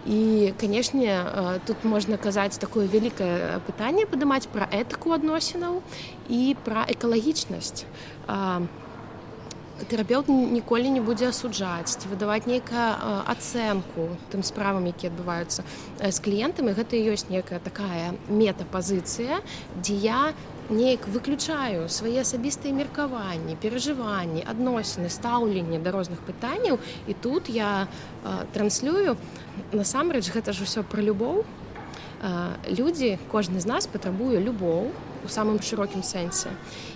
І 0.06 0.52
канешне 0.58 1.24
тут 1.66 1.84
можна 1.84 2.18
казаць 2.18 2.58
такое 2.58 2.86
вялікае 2.90 3.62
пытанне 3.66 4.06
падымаць 4.06 4.50
пра 4.50 4.66
этыку 4.66 5.14
адносінаў 5.14 5.78
і 6.26 6.56
пра 6.66 6.82
экалагічнасць 6.90 7.86
тэрапеўт 9.88 10.28
ніколі 10.28 10.90
не 10.90 11.00
будзе 11.00 11.28
асуджаць 11.32 11.96
ці 11.96 12.10
выдаваць 12.12 12.46
нейкую 12.46 12.86
ацэнку 13.34 14.08
тым 14.32 14.42
справам 14.46 14.86
які 14.90 15.10
адбываюцца 15.10 15.64
з 15.98 16.18
кліентамі 16.22 16.76
гэта 16.78 16.98
ёсць 16.98 17.28
некая 17.30 17.58
такая 17.58 18.14
метапазіцыя 18.28 19.42
дзе 19.76 19.96
я 20.06 20.22
неяк 20.70 21.06
выключаю 21.08 21.88
свае 21.88 22.22
асабістыя 22.22 22.72
меркаванні 22.72 23.56
перажыванні 23.60 24.44
адносіны 24.46 25.10
стаўленне 25.10 25.78
да 25.82 25.92
розных 25.92 26.22
пытанняў. 26.24 26.78
І 27.06 27.14
тут 27.14 27.48
я 27.48 27.88
э, 28.24 28.46
транслюю. 28.52 29.16
Насамрэч 29.72 30.30
гэта 30.32 30.52
ж 30.52 30.64
усё 30.64 30.82
пра 30.82 31.02
любоў 31.02 31.44
э, 31.44 31.61
людзі 32.22 33.18
кожны 33.30 33.60
з 33.60 33.66
нас 33.66 33.86
патрабуе 33.86 34.38
любоў 34.38 34.90
у 35.24 35.28
самым 35.28 35.62
шырокім 35.62 36.02
сэнсе. 36.02 36.50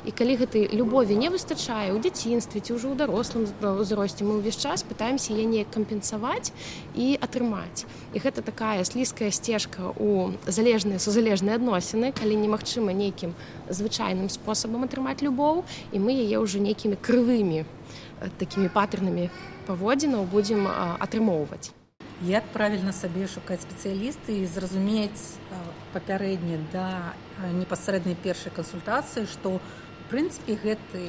І 0.07 0.11
калі 0.11 0.37
гэтай 0.43 0.67
любові 0.75 1.15
не 1.15 1.31
выстачае 1.31 1.95
ў 1.95 1.99
дзяцінстве 2.03 2.63
ці 2.63 2.79
ўжо 2.79 2.91
ў 2.91 2.99
дарослым 2.99 3.47
узросце 3.79 4.27
мы 4.27 4.39
ўвесь 4.39 4.59
час 4.59 4.83
пытаемся 4.83 5.35
я 5.35 5.47
неяк 5.47 5.71
кампенсаваць 5.71 6.51
і 6.95 7.19
атрымаць. 7.23 7.87
І 8.15 8.23
гэта 8.23 8.43
такая 8.43 8.83
слізкая 8.83 9.31
сцежка 9.31 9.95
у 9.99 10.35
залежныя 10.47 10.99
сузалежныя 10.99 11.59
адносіны 11.59 12.11
калі 12.11 12.35
немагчыма 12.43 12.91
нейкім 12.91 13.35
звычайным 13.71 14.31
спосабам 14.31 14.87
атрымаць 14.87 15.23
любоў 15.23 15.63
і 15.95 16.03
мы 16.03 16.15
яе 16.15 16.43
ўжо 16.43 16.59
нейкімі 16.59 16.99
крывымі 16.99 17.67
такімі 18.39 18.71
патэрнымі 18.75 19.31
паводзінаў 19.67 20.27
будзем 20.31 20.67
атрымоўваць 20.67 21.76
як 22.25 22.45
правільна 22.53 22.93
сабе 22.93 23.27
шукаць 23.29 23.61
спецыялісты 23.61 24.41
і 24.41 24.47
зразумець 24.47 25.37
папярэдне 25.93 26.61
да 26.73 27.13
непасрэднай 27.53 28.17
першай 28.17 28.53
кансультацыі 28.57 29.27
што 29.29 29.59
в 29.59 30.09
прынцыпе 30.09 30.57
гэты 30.57 31.03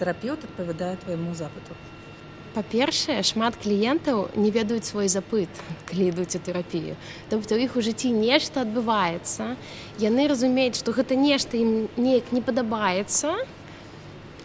тэрапеўт 0.00 0.48
адпавядае 0.48 0.96
твайму 1.04 1.34
запыту? 1.34 1.76
Па-першае 2.54 3.18
шмат 3.26 3.58
кліентаў 3.58 4.30
не 4.38 4.50
ведаюць 4.54 4.86
свой 4.86 5.10
запыт 5.10 5.50
калі 5.90 6.14
ідуць 6.14 6.38
у 6.38 6.40
тэрапію. 6.40 6.94
Тобто 7.28 7.58
іх 7.58 7.76
у 7.76 7.82
жыцці 7.82 8.14
нешта 8.14 8.62
адбываецца 8.62 9.58
яны 9.98 10.28
разумеюць 10.30 10.78
што 10.78 10.94
гэта 10.94 11.18
нешта 11.18 11.58
ім 11.58 11.90
неяк 11.98 12.32
не 12.32 12.40
падабаецца 12.40 13.34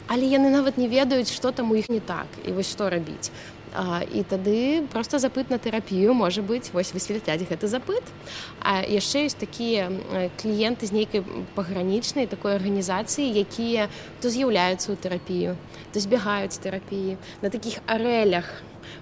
але 0.09 0.25
яны 0.25 0.49
нават 0.49 0.81
не 0.81 0.89
ведаюць 0.89 1.29
што 1.29 1.53
там 1.53 1.71
у 1.71 1.77
іх 1.77 1.87
не 1.93 2.01
так 2.01 2.27
і 2.43 2.51
вось 2.57 2.73
што 2.73 2.89
рабіць 2.89 3.29
А, 3.73 4.01
і 4.01 4.23
тады 4.23 4.87
просто 4.89 5.19
запыт 5.19 5.49
на 5.49 5.57
тэрапію 5.61 6.13
можа 6.13 6.41
быць 6.41 6.73
вось 6.73 6.93
высвятляць 6.93 7.45
гэты 7.45 7.69
запыт. 7.69 8.03
А 8.61 8.81
яшчэ 8.81 9.29
ёсць 9.29 9.37
такія 9.37 9.91
кліенты 10.41 10.89
з 10.89 10.91
нейкай 10.91 11.21
пагранічнай 11.53 12.25
такой 12.25 12.57
арганізацыі, 12.57 13.29
якія 13.29 13.89
то 14.21 14.29
з'яўляюцца 14.29 14.89
ў 14.89 14.97
тэрапію, 14.97 15.51
то 15.93 16.01
збягаюць 16.01 16.57
тэрапіі 16.57 17.21
на 17.45 17.49
такіх 17.53 17.77
арэлях 17.85 18.49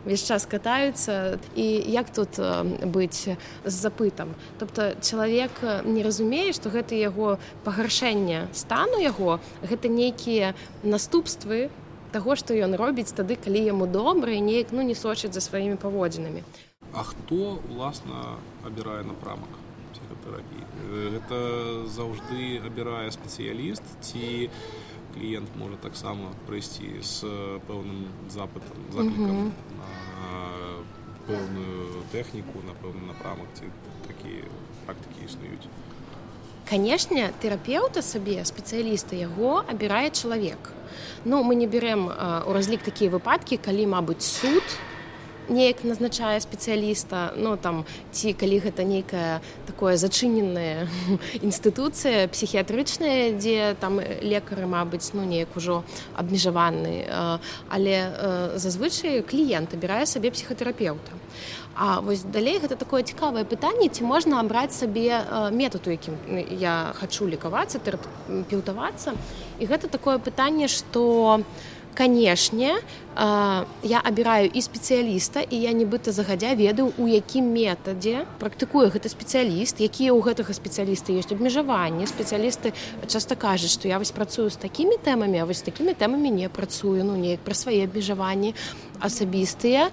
увесь 0.06 0.28
час 0.28 0.46
катаюцца 0.46 1.40
і 1.56 1.68
як 1.88 2.12
тут 2.12 2.40
быць 2.84 3.28
з 3.66 3.72
запытам. 3.72 4.36
Тобто 4.60 4.96
чалавек 5.02 5.52
не 5.86 6.04
разумее, 6.04 6.52
што 6.54 6.70
гэта 6.70 6.96
яго 6.96 7.40
пагаршэнне 7.64 8.48
стану 8.52 9.00
яго, 9.00 9.40
гэта 9.64 9.88
нейкія 9.88 10.56
наступствы, 10.84 11.70
таго 12.12 12.36
што 12.40 12.56
ён 12.56 12.76
робіць 12.80 13.12
тады 13.12 13.36
калі 13.36 13.62
яму 13.64 13.88
добра 13.88 14.32
і 14.32 14.42
неяк 14.42 14.72
ну 14.72 14.82
не 14.82 14.96
сочыць 14.96 15.34
за 15.34 15.42
сваімі 15.42 15.78
паводзінамі. 15.82 16.44
А 16.94 17.04
хто 17.04 17.60
уласна 17.70 18.38
абірае 18.66 19.04
напрамак 19.04 19.50
псіхатэрапіі? 19.94 20.64
Гэта 21.14 21.38
заўжды 21.92 22.62
абірае 22.64 23.12
спецыяліст 23.12 23.84
ці 24.02 24.50
кліент 25.16 25.50
можа 25.58 25.78
таксама 25.82 26.32
прыйсці 26.48 27.02
з 27.02 27.28
пэўным 27.68 28.08
запытам 28.30 28.88
заклікам 28.94 29.52
пэўную 31.28 32.04
тэхніку 32.14 32.64
на 32.64 32.74
пэўны 32.82 33.04
напрамак 33.12 33.52
ці 33.60 33.72
такія 34.08 34.48
практыкі 34.86 35.28
існуюць 35.28 35.68
канешне 36.70 37.32
тэрапеўта 37.42 38.04
сабе 38.04 38.44
спецыяліста 38.46 39.16
яго 39.16 39.64
абірае 39.68 40.10
чалавек 40.12 40.74
Ну 41.26 41.44
мы 41.44 41.56
не 41.56 41.68
берем 41.68 42.08
у 42.08 42.54
разлік 42.54 42.82
такія 42.84 43.12
выпадкі 43.12 43.58
калі 43.58 43.88
мабыць 43.88 44.24
суд 44.24 44.64
неяк 45.50 45.84
назначае 45.84 46.40
спецыяліста 46.44 47.34
ну 47.38 47.56
там 47.58 47.86
ці 48.12 48.34
калі 48.34 48.60
гэта 48.60 48.84
нейкая 48.84 49.40
такое 49.68 49.96
зачыненая 49.98 50.88
інстытуцыя 51.40 52.28
псіхіятрычная 52.34 53.38
дзе 53.40 53.76
там 53.80 54.00
лекары 54.00 54.68
мабыць 54.68 55.12
ну 55.14 55.24
неяк 55.24 55.56
ужо 55.56 55.84
абмежаваны 56.16 57.08
але 57.70 57.96
зазвычай 58.56 59.24
кліент 59.24 59.74
абірае 59.74 60.06
сабе 60.06 60.32
псіхатэрапеўта 60.32 61.16
А 61.80 62.02
вось 62.02 62.26
далей 62.26 62.58
гэта 62.58 62.74
такое 62.74 63.06
цікавае 63.06 63.46
пытанне 63.46 63.86
ці 63.94 64.02
можна 64.02 64.42
абраць 64.42 64.74
сабе 64.74 65.22
метад 65.54 65.86
у 65.86 65.94
якім 65.94 66.18
я 66.58 66.90
хачу 66.98 67.30
лікавацца 67.30 67.78
тэрапеўтавацца 67.78 69.14
і 69.62 69.64
гэта 69.70 69.86
такое 69.86 70.18
пытанне 70.18 70.66
што 70.74 71.46
канешне 71.98 72.78
я 73.84 74.00
абіраю 74.06 74.50
і 74.54 74.62
спецыяліста 74.62 75.42
і 75.42 75.58
я 75.58 75.74
нібыта 75.74 76.14
загадзя 76.14 76.54
ведаю 76.54 76.94
у 76.98 77.06
якім 77.10 77.50
метадзе 77.54 78.26
практыкую 78.38 78.94
гэты 78.94 79.10
спецыяліст 79.10 79.82
якія 79.82 80.14
ў 80.14 80.22
гэтага 80.22 80.54
спецыяліста 80.54 81.14
ёсць 81.18 81.34
абмежаванні. 81.34 82.06
Спецыялісты 82.06 82.78
часта 83.10 83.34
кажуць 83.34 83.74
што 83.74 83.90
я 83.90 83.98
вось 83.98 84.14
працую 84.14 84.54
з 84.54 84.62
такімі 84.62 85.02
тэмамі 85.02 85.42
а 85.42 85.50
вось 85.50 85.66
такімі 85.66 85.98
тэмамі 85.98 86.30
не 86.30 86.50
працую. 86.50 87.02
Ну 87.02 87.18
неяк 87.18 87.42
пра 87.42 87.58
свае 87.58 87.90
абмежаванні 87.90 88.54
асабістыя 89.02 89.90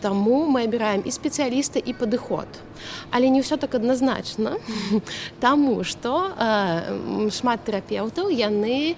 Таму 0.00 0.46
мы 0.46 0.64
абіраем 0.64 1.02
і 1.04 1.10
спецыяліста 1.10 1.78
і 1.78 1.92
падыход. 1.92 2.48
Але 3.10 3.28
не 3.28 3.40
ўсё 3.40 3.56
так 3.56 3.74
адназначна, 3.74 4.56
Таму 5.40 5.84
што 5.84 6.32
э, 6.36 7.30
шмат 7.30 7.64
тэрапеўтаў 7.64 8.30
яны 8.30 8.94
э, 8.94 8.96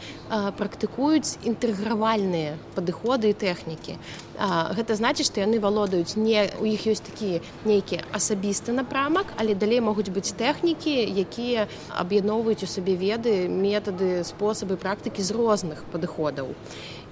практыкуюць 0.58 1.38
інтэгравальныя 1.44 2.56
падыходы 2.74 3.30
і 3.30 3.38
тэхнікі. 3.38 3.96
Э, 3.96 4.72
гэта 4.76 4.96
значыць, 4.96 5.26
што 5.26 5.40
яны 5.40 5.60
валодаюць 5.60 6.16
не 6.16 6.48
у 6.60 6.66
іх 6.66 6.86
ёсць 6.86 7.04
такі 7.04 7.40
нейкі 7.64 8.02
асабісты 8.12 8.72
напрамак, 8.72 9.26
але 9.36 9.54
далей 9.54 9.80
могуць 9.80 10.10
быць 10.10 10.34
тэхнікі, 10.34 10.94
якія 11.26 11.68
аб'ядноўваюць 11.94 12.64
у 12.64 12.70
сабе 12.70 12.96
веды, 12.96 13.48
метады, 13.48 14.24
спосабы 14.24 14.76
практыкі 14.76 15.22
з 15.22 15.30
розных 15.30 15.84
падыходаў 15.92 16.54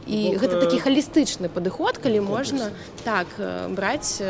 і 0.06 0.18
Бок, 0.32 0.40
гэта 0.44 0.60
такі 0.60 0.78
халістычны 0.84 1.48
падыход 1.48 1.98
калі 1.98 2.20
можна 2.20 2.70
так 3.04 3.28
браць 3.72 4.20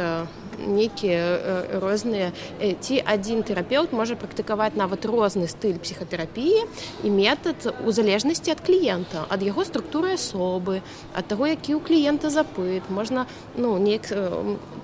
нейкія 0.59 1.79
розныя 1.83 2.31
ці 2.61 3.03
адзін 3.03 3.43
тэрапеўт 3.43 3.93
можа 3.93 4.15
практыкаваць 4.15 4.79
нават 4.79 5.07
розны 5.09 5.51
стыль 5.51 5.79
псіхатэрапіі 5.83 6.63
і 7.03 7.09
метад 7.11 7.67
у 7.83 7.91
залежнасці 7.91 8.55
ад 8.55 8.63
кліента 8.63 9.27
ад 9.29 9.43
яго 9.43 9.67
структуры 9.67 10.15
асобы 10.15 10.81
ад 11.15 11.27
таго 11.27 11.51
які 11.51 11.75
ў 11.75 11.81
кліента 11.83 12.31
запыт. 12.31 12.87
Можна 12.89 13.27
ну 13.57 13.79
неяк 13.79 14.09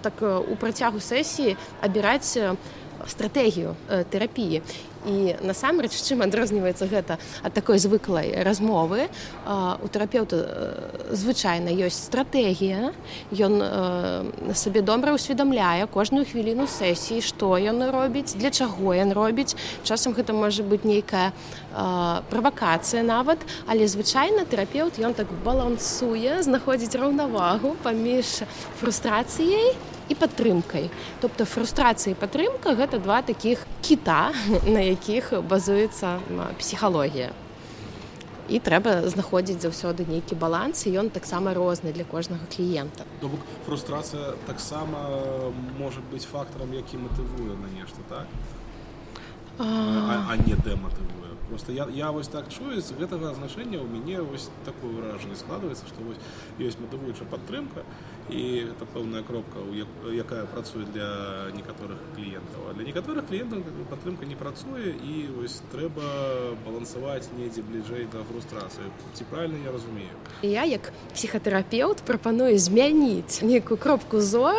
так 0.02 0.18
у 0.22 0.54
працягу 0.56 1.00
сесіі 1.00 1.56
абіраць 1.80 2.38
стратэгію 3.06 3.74
тэрапіі 4.10 4.62
і 5.06 5.36
насамрэч 5.40 5.92
чым 6.04 6.20
адрозніваецца 6.24 6.86
гэта 6.90 7.16
ад 7.42 7.52
такой 7.56 7.78
звыклай 7.80 8.32
размовы 8.44 9.08
у 9.46 9.86
тэрапеўта 9.88 10.36
звычайна 11.12 11.72
ёсць 11.72 12.10
стратэгія. 12.10 12.92
Ён 13.32 13.54
сабе 14.52 14.84
добра 14.84 15.16
ўсведамляе 15.16 15.88
кожную 15.88 16.28
хвіліну 16.28 16.68
сесіі 16.68 17.24
што 17.24 17.56
ён 17.56 17.80
робіць 17.88 18.36
для 18.36 18.50
чаго 18.50 18.92
ён 18.92 19.16
робіць. 19.16 19.56
Часам 19.84 20.12
гэта 20.12 20.36
можа 20.36 20.62
быць 20.62 20.84
нейкая 20.84 21.32
правакацыя 22.28 23.00
нават 23.02 23.40
але 23.66 23.88
звычайна 23.88 24.44
тэрапеўт 24.44 25.00
ён 25.00 25.16
так 25.16 25.30
балансуе 25.44 26.42
знаходзіць 26.44 26.98
раўнавагу 26.98 27.76
паміж 27.82 28.44
фрустрацыяй 28.80 29.76
і 30.10 30.14
падтрымкай. 30.18 30.90
Тобто 31.22 31.46
фрустрацыя 31.46 32.18
падтрымка 32.18 32.74
гэта 32.74 32.98
два 32.98 33.22
таких 33.22 33.62
кіта 33.80 34.34
на 34.74 34.89
якіх 34.90 35.32
базуецца 35.46 36.18
псіхалогія 36.58 37.30
і 38.50 38.58
трэба 38.58 39.06
знаходзіць 39.06 39.62
заўсёды 39.62 40.04
нейкі 40.10 40.34
баланс 40.34 40.82
і 40.86 40.94
ён 40.98 41.10
таксама 41.14 41.54
розны 41.54 41.94
для 41.94 42.04
кожнага 42.04 42.42
кліента. 42.50 43.06
Фрустрацыя 43.66 44.34
таксама 44.46 44.98
можа 45.78 46.02
быць 46.10 46.26
фактарам 46.26 46.74
які 46.74 46.98
матывуе 46.98 47.54
на 47.54 47.70
нешта 47.70 48.02
так? 48.08 48.26
А, 49.58 49.64
а, 49.64 50.26
а 50.32 50.36
не 50.36 50.56
дэматывуе 50.56 51.30
просто 51.50 51.72
я, 51.72 51.86
я 51.92 52.10
вось 52.10 52.28
так 52.28 52.48
чую 52.48 52.80
з 52.80 52.94
гэтага 52.94 53.34
значэння 53.34 53.82
ў 53.82 53.86
мяне 53.90 54.22
вось 54.22 54.48
такое 54.64 54.90
выражанне 54.94 55.34
складваецца 55.34 55.84
што 55.90 56.06
вось 56.06 56.20
ёсць 56.62 56.78
матывуючая 56.78 57.26
падтрымка 57.26 57.82
і 58.28 58.70
это 58.70 58.84
пэўная 58.84 59.22
кропка 59.22 59.58
якая 60.12 60.44
працуе 60.46 60.84
для 60.92 61.50
некаторых 61.56 61.98
кліентаў 62.14 62.74
для 62.74 62.84
некаторых 62.84 63.26
кліентаў 63.26 63.62
падтрымка 63.90 64.26
не 64.26 64.36
працуе 64.36 64.94
і 64.94 65.26
вось 65.38 65.62
трэба 65.72 66.54
балансаваць 66.66 67.32
недзе 67.38 67.62
бліжэй 67.62 68.06
да 68.12 68.22
фрустрацыі 68.30 68.86
ці 69.14 69.24
правильно 69.30 69.58
я 69.64 69.72
разумею? 69.72 70.14
Я 70.42 70.64
як 70.64 70.92
псіхатэрапеўт 71.14 72.02
прапаную 72.06 72.58
змяніць 72.58 73.42
некую 73.42 73.78
кропку 73.78 74.20
зо 74.20 74.52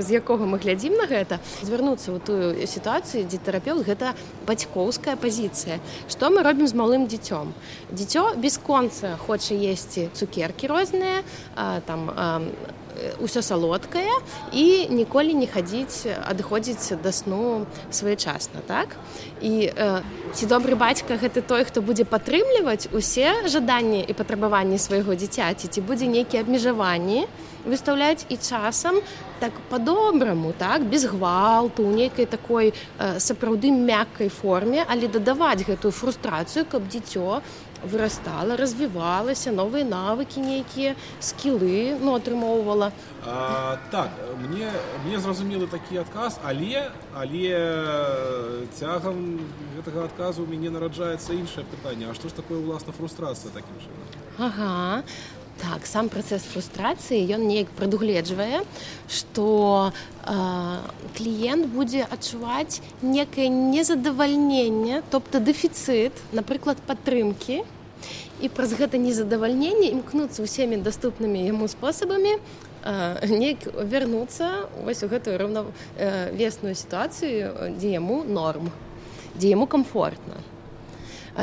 з 0.00 0.08
якога 0.10 0.46
мы 0.46 0.58
глядзім 0.58 0.96
на 0.96 1.06
гэта 1.10 1.40
звярнуцца 1.62 2.14
ў 2.14 2.18
тую 2.24 2.66
сітуацыю 2.66 3.26
дзе 3.28 3.38
тэрапеўт 3.38 3.84
гэта 3.84 4.14
бацькоўская 4.46 5.16
пазіцыя. 5.16 5.80
Што 6.08 6.30
мы 6.30 6.42
робім 6.42 6.66
з 6.66 6.74
малым 6.74 7.04
дзіцём? 7.08 7.52
Дзіцё 7.92 8.36
бесконца 8.36 9.16
хоча 9.20 9.54
есці 9.54 10.08
цукеркі 10.14 10.66
розныя 10.72 11.24
там 11.84 12.10
ўсё 13.20 13.42
салодкае 13.42 14.10
і 14.52 14.88
ніколі 14.90 15.34
не 15.34 15.46
хадзіць 15.46 16.06
адыходзіць 16.26 16.98
да 17.02 17.12
сну 17.12 17.66
своечасна 17.90 18.62
так? 18.66 18.96
І 19.40 19.70
э, 19.70 20.02
ці 20.34 20.44
добры 20.46 20.74
бацька 20.74 21.16
гэта 21.16 21.42
той 21.42 21.64
хто 21.64 21.82
будзе 21.82 22.04
падтрымліваць 22.04 22.90
усе 22.92 23.48
жаданні 23.48 24.02
і 24.02 24.12
патрабаванні 24.12 24.78
свайго 24.78 25.14
дзіцяці 25.14 25.68
ці 25.68 25.80
будзе 25.80 26.06
нейкія 26.06 26.42
абмежаванні 26.42 27.26
выстаўляць 27.66 28.26
і 28.28 28.36
часам 28.36 29.00
так 29.38 29.52
по-добраму 29.68 30.52
так 30.58 30.82
без 30.84 31.04
гвалту 31.04 31.84
у 31.84 31.92
нейкай 31.92 32.26
такой 32.26 32.72
э, 32.98 33.18
сапраўды 33.18 33.70
мяккай 33.70 34.28
форме 34.28 34.84
але 34.88 35.08
дадаваць 35.08 35.66
гэтую 35.66 35.92
фрустрацыю 35.92 36.66
каб 36.66 36.88
дзіцё 36.88 37.42
вырастала 37.84 38.56
развівалася 38.56 39.52
новыя 39.52 39.84
навыкі 39.84 40.40
нейкія 40.40 40.94
скілы 41.20 41.98
ну 42.00 42.14
атрымоўвала 42.18 42.92
так 43.90 44.10
мне 44.42 44.70
мне 45.06 45.18
зразумелы 45.18 45.66
такі 45.66 46.02
адказ 46.02 46.40
але 46.44 46.90
але 47.14 47.54
цягам 48.78 49.40
гэтага 49.78 50.04
адказу 50.10 50.42
у 50.42 50.46
мяне 50.50 50.70
нараджаецца 50.70 51.34
іншае 51.34 51.64
пытанне. 51.70 52.10
А 52.10 52.14
што 52.14 52.28
ж 52.28 52.36
такое 52.38 52.58
ўласна 52.58 52.92
фрустрацыя 52.92 53.50
такім 53.54 53.78
чынам? 53.78 54.06
Ага 54.38 55.02
так 55.58 55.86
сам 55.86 56.08
працэс 56.12 56.44
фрустрацыі 56.52 57.20
ён 57.34 57.46
неяк 57.50 57.70
прадугледжвае 57.78 58.62
што 59.08 59.92
э, 60.24 60.34
кліент 61.16 61.66
будзе 61.74 62.06
адчуваць 62.06 62.80
некае 63.02 63.48
незадавальненне 63.48 65.02
тобто 65.10 65.40
дэфіцыт 65.40 66.14
напрыклад 66.32 66.78
падтрымкі 66.86 67.64
і 68.40 68.48
праз 68.54 68.74
гэта 68.78 68.98
незадавальненне 69.02 69.90
імкнуцца 69.98 70.46
ўсімі 70.46 70.78
даступнымі 70.86 71.42
яму 71.42 71.66
спосабамі 71.66 72.38
неяк 72.86 73.66
вярнуцца 73.74 74.70
вось 74.84 75.02
у 75.02 75.08
гэтую 75.10 75.38
раўнавесную 75.42 76.74
сітуацыю 76.78 77.74
дзе 77.74 77.98
яму 77.98 78.22
норм 78.22 78.70
дзе 79.34 79.50
яму 79.50 79.66
комфортна 79.66 80.38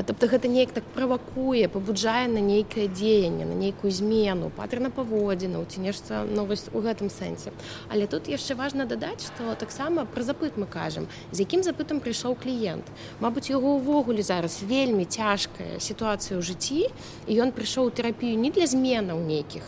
тобто 0.04 0.28
гэта 0.28 0.48
неяк 0.48 0.72
так 0.76 0.84
правакуе 0.96 1.68
пабуджае 1.72 2.28
на 2.28 2.42
нейкае 2.44 2.88
дзеянне 2.92 3.46
на 3.46 3.56
нейкую 3.56 3.92
змену 3.92 4.52
паттерна 4.56 4.90
паводзіну 4.92 5.64
ці 5.66 5.80
нешта 5.80 6.24
новасць 6.28 6.68
у 6.74 6.82
гэтым 6.84 7.08
сэнсе. 7.08 7.56
Але 7.88 8.08
тут 8.08 8.28
яшчэ 8.28 8.60
важна 8.60 8.86
дадаць 8.86 9.24
што 9.24 9.56
таксама 9.56 10.06
пра 10.06 10.24
запыт 10.28 10.60
мы 10.60 10.68
кажам 10.68 11.08
з 11.32 11.48
якім 11.48 11.64
запытам 11.64 12.04
прыйшоў 12.04 12.36
кліент. 12.36 12.84
Мабыць 13.24 13.48
яго 13.48 13.80
ўвогуле 13.80 14.20
зараз 14.20 14.60
вельмі 14.68 15.08
цяжкая 15.08 15.80
сітуацыя 15.80 16.36
ў 16.36 16.44
жыцці 16.44 16.92
і 17.28 17.40
ён 17.40 17.56
прыйшоў 17.56 17.96
тэрапію 17.96 18.36
не 18.36 18.52
для 18.52 18.68
зменаў 18.68 19.24
нейкіх 19.24 19.64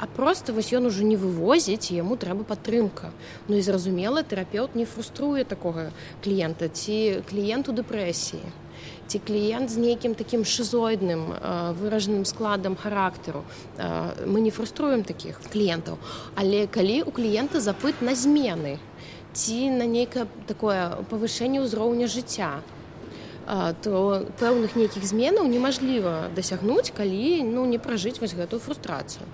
а 0.00 0.06
просто 0.06 0.52
вось 0.52 0.72
ён 0.72 0.88
ужо 0.88 1.04
не 1.04 1.16
вывозіць 1.20 1.92
яму 1.92 2.16
трэба 2.16 2.44
падтрымка. 2.48 3.12
Ну 3.48 3.56
і 3.56 3.64
зразумела 3.64 4.24
тэрапеўт 4.24 4.74
не 4.74 4.88
фруструе 4.88 5.44
такога 5.44 5.92
кліента 6.24 6.72
ці 6.72 7.20
кліенту 7.28 7.76
дэпрэсіі 7.76 8.40
ці 9.10 9.18
кліент 9.18 9.70
з 9.70 9.76
нейкім 9.82 10.14
такім 10.14 10.46
шызоідным 10.46 11.34
выражаным 11.82 12.22
складам 12.24 12.76
характару 12.78 13.42
мы 13.76 14.38
не 14.38 14.54
фруструем 14.54 15.02
такіх 15.02 15.42
кліентаў 15.50 15.98
але 16.38 16.70
калі 16.70 17.02
у 17.02 17.10
кліента 17.10 17.58
запыт 17.58 17.98
на 18.06 18.14
змены 18.14 18.78
ці 19.34 19.74
на 19.74 19.90
нейкае 19.90 20.30
такое 20.46 21.02
павышэнне 21.10 21.58
ўзроўня 21.58 22.06
жыцця 22.06 22.62
то 23.82 24.22
пэўных 24.38 24.78
нейкіх 24.78 25.02
зменаў 25.02 25.50
немажліва 25.50 26.30
дасягнуць 26.38 26.94
калі 26.94 27.42
ну 27.50 27.66
не 27.66 27.82
пражыць 27.82 28.22
вось 28.22 28.38
гэтую 28.38 28.62
фрустрацыю 28.62 29.26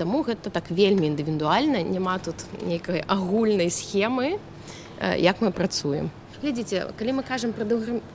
Таму 0.00 0.24
гэта 0.24 0.48
так 0.48 0.72
вельмі 0.72 1.12
індывідуальна 1.12 1.84
няма 1.84 2.16
тут 2.16 2.48
нейкай 2.64 3.04
агульнай 3.04 3.68
схемы 3.68 4.40
як 5.20 5.44
мы 5.44 5.52
працуем 5.52 6.08
глядзіце 6.42 6.90
калі 6.98 7.12
мы 7.18 7.22
кажам 7.22 7.52
пра 7.54 7.64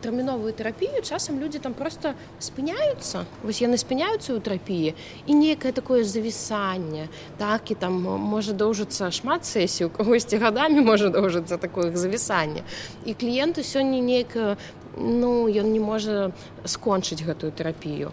тэрміновую 0.04 0.52
тэрапію 0.52 1.02
часам 1.02 1.40
людзі 1.40 1.60
там 1.60 1.74
просто 1.74 2.14
спыняюцца. 2.40 3.24
Вось 3.44 3.64
яны 3.64 3.80
спыняюцца 3.80 4.36
ў 4.36 4.44
тэрапіі 4.44 4.94
і 5.28 5.34
некае 5.34 5.72
такое 5.72 6.04
завісанне 6.04 7.08
так 7.40 7.72
і 7.72 7.76
там 7.76 8.04
можа 8.04 8.52
доўжыцца 8.52 9.12
шмат 9.12 9.46
сесій 9.48 9.88
у 9.88 9.90
кагосьці 9.90 10.38
гадамі 10.38 10.84
можа 10.92 11.10
доўжыцца 11.10 11.58
такое 11.58 11.96
завісанне. 11.96 12.68
І 13.06 13.14
кліенту 13.16 13.64
сёння 13.64 14.04
нейкая 14.04 14.58
ну 15.00 15.48
ён 15.48 15.72
не 15.72 15.80
можа 15.80 16.32
скончыць 16.66 17.24
гэтую 17.24 17.52
тэрапію 17.52 18.12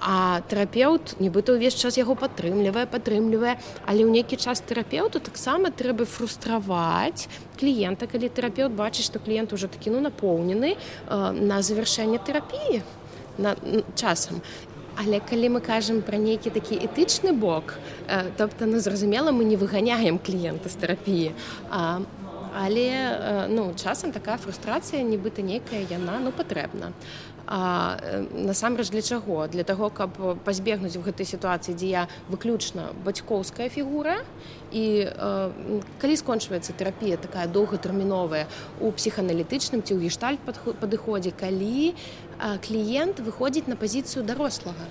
а 0.00 0.40
тэрапеўт 0.48 1.16
нібыта 1.20 1.56
ўвесь 1.56 1.76
час 1.76 1.96
яго 1.96 2.14
падтрымлівае 2.20 2.84
падтрымлівае 2.84 3.56
але 3.88 4.04
ў 4.04 4.10
нейкі 4.12 4.36
час 4.36 4.60
тэрапеўту 4.60 5.24
таксама 5.24 5.72
трэба 5.72 6.04
фрустраваць 6.04 7.28
кліента 7.56 8.04
калі 8.06 8.28
тэрапеўт 8.28 8.76
бачыць 8.76 9.08
што 9.08 9.18
кліент 9.18 9.56
уже 9.56 9.72
такі 9.72 9.96
ну 9.96 10.04
напоўнены 10.04 10.76
э, 10.76 10.78
на 11.32 11.62
завяршэнне 11.64 12.20
тэрапіі 12.20 12.84
на 13.38 13.56
часам 13.96 14.40
Але 14.96 15.20
калі 15.20 15.48
мы 15.52 15.60
кажам 15.60 16.00
пра 16.00 16.16
нейкі 16.16 16.48
такі 16.50 16.80
этычны 16.80 17.36
бок, 17.36 17.76
э, 18.08 18.32
тобто 18.36 18.64
ну, 18.64 18.80
зразумела, 18.80 19.30
мы 19.30 19.44
не 19.44 19.56
выганяем 19.56 20.18
кліента 20.18 20.68
з 20.68 20.74
тэрапіі. 20.74 21.32
Але 22.56 23.48
ну, 23.52 23.74
часам 23.76 24.12
такая 24.16 24.38
фрустрацыя, 24.40 25.04
нібыта 25.04 25.44
нейкая 25.44 25.84
яна 25.90 26.16
ну, 26.24 26.32
патрэбна. 26.32 26.92
А, 27.48 27.98
насамрэч 28.32 28.90
для 28.90 29.02
чаго 29.02 29.46
для 29.46 29.62
таго 29.62 29.86
каб 29.90 30.18
пазбегнуць 30.42 30.98
у 30.98 31.02
гэтай 31.06 31.22
сітуацыі 31.22 31.78
дзе 31.78 31.86
я 31.86 32.02
выключна 32.26 32.90
бацькоўская 33.06 33.68
фігура 33.70 34.18
і 34.74 35.06
э, 35.06 35.80
калі 36.02 36.16
скончваецца 36.18 36.74
тэрапія 36.74 37.14
такая 37.22 37.46
доўгатэрміновая 37.46 38.50
у 38.82 38.90
псіхааналітычным 38.90 39.86
ці 39.86 39.94
ў 39.94 40.10
гештальт 40.10 40.42
падыходзе 40.42 41.30
калі 41.30 41.94
э, 41.94 42.58
кліент 42.66 43.22
выходзіць 43.22 43.70
на 43.70 43.78
пазіцыю 43.78 44.26
дарослага 44.26 44.90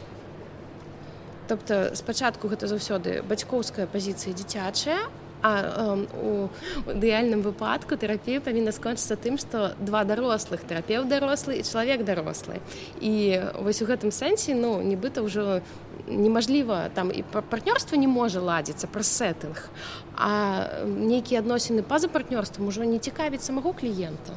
тобто 1.52 1.92
спачатку 1.92 2.48
гэта 2.48 2.72
заўсёды 2.72 3.20
бацькоўская 3.28 3.84
пазіцыя 3.84 4.32
дзіцячая 4.32 5.12
А 5.46 5.94
у 6.26 6.50
ідэальным 6.90 7.46
выпадку 7.46 7.94
тэрапія 8.02 8.42
павінна 8.42 8.74
скончыцца 8.74 9.14
тым, 9.14 9.38
што 9.38 9.78
два 9.78 10.02
дарослых 10.02 10.66
тэрапеў 10.66 11.06
дарослы 11.06 11.62
і 11.62 11.66
чалавек 11.68 12.02
дарослы. 12.02 12.66
І 12.98 13.46
вось 13.62 13.82
у 13.82 13.86
гэтым 13.86 14.10
сэнсе 14.10 14.58
ну, 14.58 14.82
нібыта 14.82 15.22
ўжо 15.22 15.62
немажліва 16.10 16.90
там 16.98 17.14
і 17.14 17.22
партнёрства 17.30 17.94
не 17.94 18.10
можа 18.10 18.42
ладзіцца 18.42 18.90
праз 18.90 19.06
сеттынг. 19.14 19.70
А 20.18 20.82
нейкія 20.86 21.46
адносіны 21.46 21.86
па-за 21.86 22.10
партнёрствам 22.10 22.66
ужо 22.66 22.82
не 22.82 22.98
цікавіць 22.98 23.46
самого 23.46 23.74
кліента. 23.74 24.34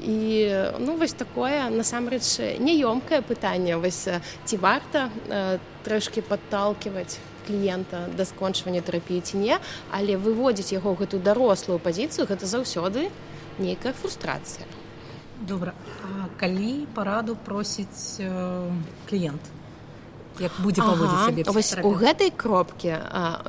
І 0.00 0.48
ну 0.80 0.96
вось 0.96 1.12
такое 1.12 1.68
насамрэч 1.68 2.56
няёмкае 2.56 3.20
пытанне 3.20 3.76
вось 3.76 4.08
ці 4.48 4.56
варта 4.56 5.10
э, 5.28 5.60
трэшкі 5.84 6.24
падталківаць 6.24 7.20
кліента 7.46 8.06
да 8.16 8.24
скончвання 8.24 8.80
тэрапіі 8.80 9.20
ці 9.20 9.36
не, 9.38 9.58
але 9.90 10.16
выводзіць 10.16 10.72
яго 10.72 10.94
гэтую 10.94 11.22
дарослую 11.22 11.78
пазіцыю 11.78 12.26
гэта 12.26 12.46
заўсёды 12.46 13.10
нейкая 13.58 13.92
фрустрацыя. 13.92 14.66
Добра, 15.40 15.72
а 16.04 16.28
калі 16.40 16.86
параду 16.94 17.36
просіць 17.36 18.20
э, 18.20 18.70
кліент 19.08 19.40
як 20.38 20.52
будзе 20.62 20.82
ага. 20.82 21.32
вось 21.52 21.74
у 21.82 21.90
гэтай 21.90 22.30
кропкі 22.30 22.96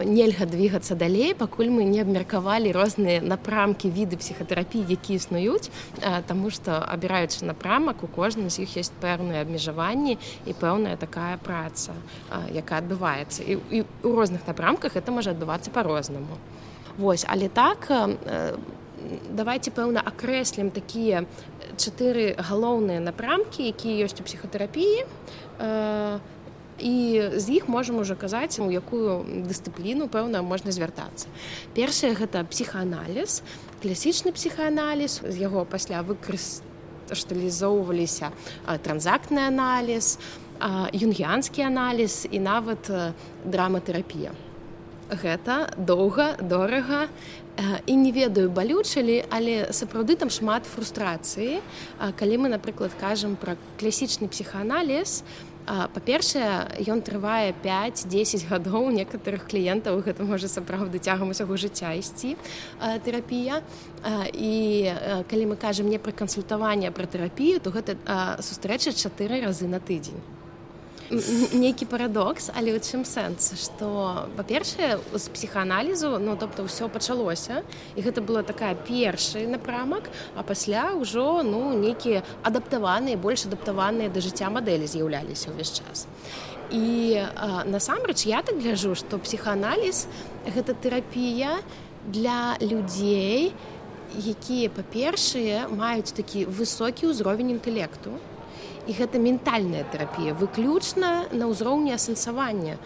нельга 0.06 0.46
двигацца 0.46 0.96
далей 0.96 1.34
пакуль 1.34 1.70
мы 1.70 1.86
не 1.86 2.02
абмеркавалі 2.02 2.72
розныя 2.72 3.22
напрамкі 3.22 3.92
віды 3.92 4.18
псіхатэрапіі 4.18 4.86
які 4.90 5.16
існуюць 5.16 5.70
Таму 6.28 6.50
што 6.50 6.82
абіраючы 6.82 7.46
напрамак 7.46 8.04
у 8.04 8.08
кожным 8.08 8.50
з 8.50 8.66
іх 8.66 8.78
ёсць 8.82 8.94
пэўныя 9.02 9.46
абмежаванні 9.46 10.18
і 10.46 10.52
пэўная 10.54 10.98
такая 10.98 11.38
праца 11.38 11.94
якая 12.52 12.82
адбываецца. 12.82 13.44
І, 13.44 13.60
і 13.70 13.80
у 14.04 14.16
розных 14.16 14.48
напрамках 14.48 14.96
это 14.96 15.12
можа 15.12 15.32
адбывацца 15.32 15.72
по-рознаму 15.72 16.38
Вось 16.98 17.26
але 17.28 17.48
так 17.50 17.88
давайте 19.30 19.72
пэўна 19.72 20.02
акрэслім 20.02 20.72
такія 20.72 21.26
чатыры 21.78 22.36
галоўныя 22.38 23.00
напрамкі 23.00 23.66
якія 23.70 24.06
ёсць 24.06 24.20
у 24.20 24.26
псіхатэрапіі 24.28 25.08
і 26.82 27.22
з 27.38 27.62
іх 27.62 27.70
можам 27.70 28.02
уже 28.02 28.16
казаць 28.16 28.60
у 28.60 28.72
якую 28.74 29.24
дысцыпліну 29.46 30.10
пэўна 30.10 30.42
можна 30.42 30.72
звяртацца. 30.74 31.30
Першае 31.78 32.18
гэта 32.18 32.44
псіхааналіз 32.44 33.44
класічны 33.82 34.32
псіхааналіз. 34.34 35.22
З 35.26 35.38
яго 35.38 35.66
пасля 35.66 36.02
выкрысталізоўваліся 36.02 38.32
транзактны 38.82 39.42
аналіз 39.46 40.18
юнгіанскі 40.94 41.62
аналіз 41.66 42.28
і 42.30 42.40
нават 42.40 42.92
драматэрапія. 43.46 44.32
Гэта 45.12 45.76
доўга 45.76 46.38
дорага 46.40 47.08
і 47.86 47.96
не 47.96 48.12
ведаю 48.16 48.50
балючалі 48.50 49.26
але 49.30 49.74
сапраўды 49.76 50.16
там 50.16 50.30
шмат 50.30 50.66
фрустрацыі. 50.70 51.60
Калі 52.16 52.38
мы 52.38 52.48
напрыклад 52.54 52.92
кажам 53.02 53.36
пра 53.36 53.58
класічны 53.82 54.28
псіхааналіз 54.32 55.24
па-першае 55.66 56.84
ён 56.90 57.02
трывае 57.06 57.54
5-10 57.64 58.50
гадоў 58.50 58.92
некаторых 58.92 59.48
кліентаў. 59.48 60.02
Гэта 60.02 60.24
можа 60.24 60.48
сапраўды 60.48 61.00
цягам 61.00 61.30
усяго 61.30 61.58
жыцця 61.58 61.94
ісці 61.96 62.36
тэрапія. 63.06 63.62
І 64.34 64.54
калі 65.30 65.54
мы 65.54 65.56
кажам 65.56 65.90
не 65.90 66.00
пра 66.02 66.12
кансультаванне 66.12 66.92
пра 66.92 67.06
тэрапію 67.06 67.60
то 67.62 67.70
гэта 67.70 67.96
сустрэча 68.42 68.92
чатыры 68.98 69.46
разы 69.46 69.68
на 69.68 69.80
тыдзень 69.80 70.41
нейкі 71.12 71.86
парадокс 71.92 72.50
але 72.56 72.72
ў 72.72 72.80
чым 72.80 73.04
сэнс 73.04 73.52
што 73.60 74.28
па-першае 74.40 74.96
з 75.12 75.26
псіхааналізу 75.36 76.16
ну 76.24 76.38
тобто 76.40 76.64
ўсё 76.64 76.88
пачалося 76.88 77.68
і 77.96 78.00
гэта 78.00 78.24
была 78.24 78.44
такая 78.48 78.76
першы 78.76 79.44
напрамак 79.44 80.08
а 80.36 80.44
пасля 80.48 80.96
ўжо 80.96 81.44
ну 81.44 81.76
нейкія 81.76 82.24
адаптаваныя 82.48 83.20
больш 83.20 83.44
адаптаваныя 83.44 84.08
да 84.08 84.24
жыцця 84.24 84.48
мадэлі 84.48 84.88
з'яўляліся 84.88 85.52
ўвесь 85.52 85.76
час. 85.84 86.08
І 86.72 87.20
насамрэч 87.68 88.24
я 88.32 88.40
так 88.40 88.64
гляжу 88.64 88.96
што 88.96 89.20
псіхааналіз 89.20 90.08
гэта 90.48 90.72
тэрапія 90.72 91.60
для 92.08 92.56
людзей 92.64 93.52
якія 94.16 94.72
па-першае 94.72 95.68
маюць 95.68 96.16
такі 96.16 96.48
высокі 96.48 97.12
ўзровень 97.12 97.60
інтэлекту 97.60 98.16
і 98.88 98.92
гэта 98.98 99.20
ментальная 99.22 99.84
тэрапія 99.88 100.34
выключна 100.34 101.28
на 101.32 101.48
ўзроўні 101.52 101.94
асэнсавання. 101.94 102.78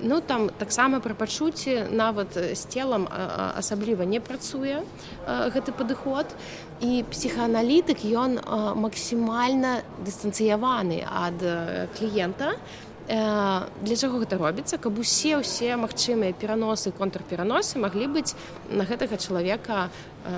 Ну 0.00 0.20
там 0.20 0.48
таксама 0.58 1.00
пра 1.00 1.14
пачуцці 1.18 1.90
нават 1.90 2.38
з 2.38 2.62
целам 2.70 3.08
асабліва 3.10 4.06
не 4.06 4.20
працуе 4.20 4.82
гэты 5.26 5.74
падыход. 5.74 6.26
І 6.80 7.02
псіхааналітык 7.10 8.06
ён 8.06 8.38
максімальна 8.78 9.82
дыстанцыяваны 9.98 11.02
ад 11.02 11.42
кліента. 11.98 12.54
Для 13.08 13.96
чаго 13.96 14.20
гэта 14.20 14.36
робіцца? 14.36 14.76
Каб 14.76 15.00
усе 15.00 15.40
ўсе 15.40 15.80
магчымыя 15.80 16.36
пераносы 16.36 16.92
контрпераносы 16.92 17.80
маглі 17.80 18.04
быць 18.12 18.36
на 18.68 18.84
гэтага 18.84 19.16
чалавека 19.16 19.88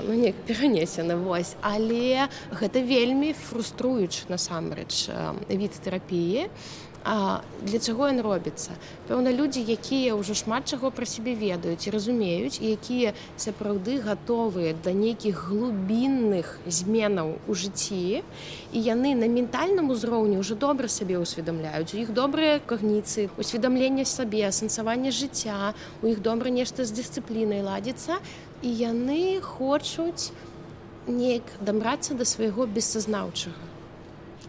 ну, 0.06 0.14
не 0.14 0.32
перанесены 0.32 1.16
вось 1.16 1.56
але 1.60 2.28
гэта 2.50 2.82
вельмі 2.84 3.32
фруструючы 3.32 4.28
насамрэч 4.28 5.10
від 5.48 5.72
тэрапіі 5.84 6.48
А 7.04 7.40
для 7.64 7.78
чаго 7.80 8.12
ён 8.12 8.20
робіцца? 8.20 8.76
Пэўна, 9.08 9.32
людзі, 9.32 9.64
якія 9.64 10.12
ўжо 10.20 10.36
шмат 10.36 10.68
чаго 10.68 10.92
пра 10.92 11.08
сябе 11.08 11.32
ведаюць 11.32 11.88
і 11.88 11.94
разумеюць, 11.96 12.60
і 12.60 12.76
якія 12.76 13.16
сапраўды 13.40 14.04
гатовыя 14.04 14.76
да 14.84 14.92
нейкіх 14.92 15.48
глубінных 15.48 16.60
зменаў 16.68 17.40
у 17.48 17.56
жыцці. 17.56 18.20
І 18.76 18.78
яны 18.84 19.16
на 19.16 19.32
ментальным 19.32 19.88
узроўні 19.88 20.44
ўжо 20.44 20.60
добра 20.60 20.92
сабе 20.92 21.16
ўсведамляюць. 21.16 21.96
У 21.96 22.04
іх 22.04 22.12
добрыя 22.12 22.60
кагніцыі, 22.60 23.32
усведамленне 23.40 24.04
сабе, 24.04 24.44
асэнсаванне 24.52 25.08
жыцця, 25.08 25.72
у 26.04 26.12
іх 26.12 26.20
добра 26.20 26.52
нешта 26.52 26.84
з 26.84 26.92
дысцыплінай 26.92 27.64
ладзіцца. 27.64 28.20
І 28.62 28.68
яны 28.68 29.40
хочуць 29.40 30.32
неяк 31.08 31.48
дабрацца 31.64 32.14
да 32.14 32.24
свайго 32.28 32.66
бессазнаўчага. 32.66 33.56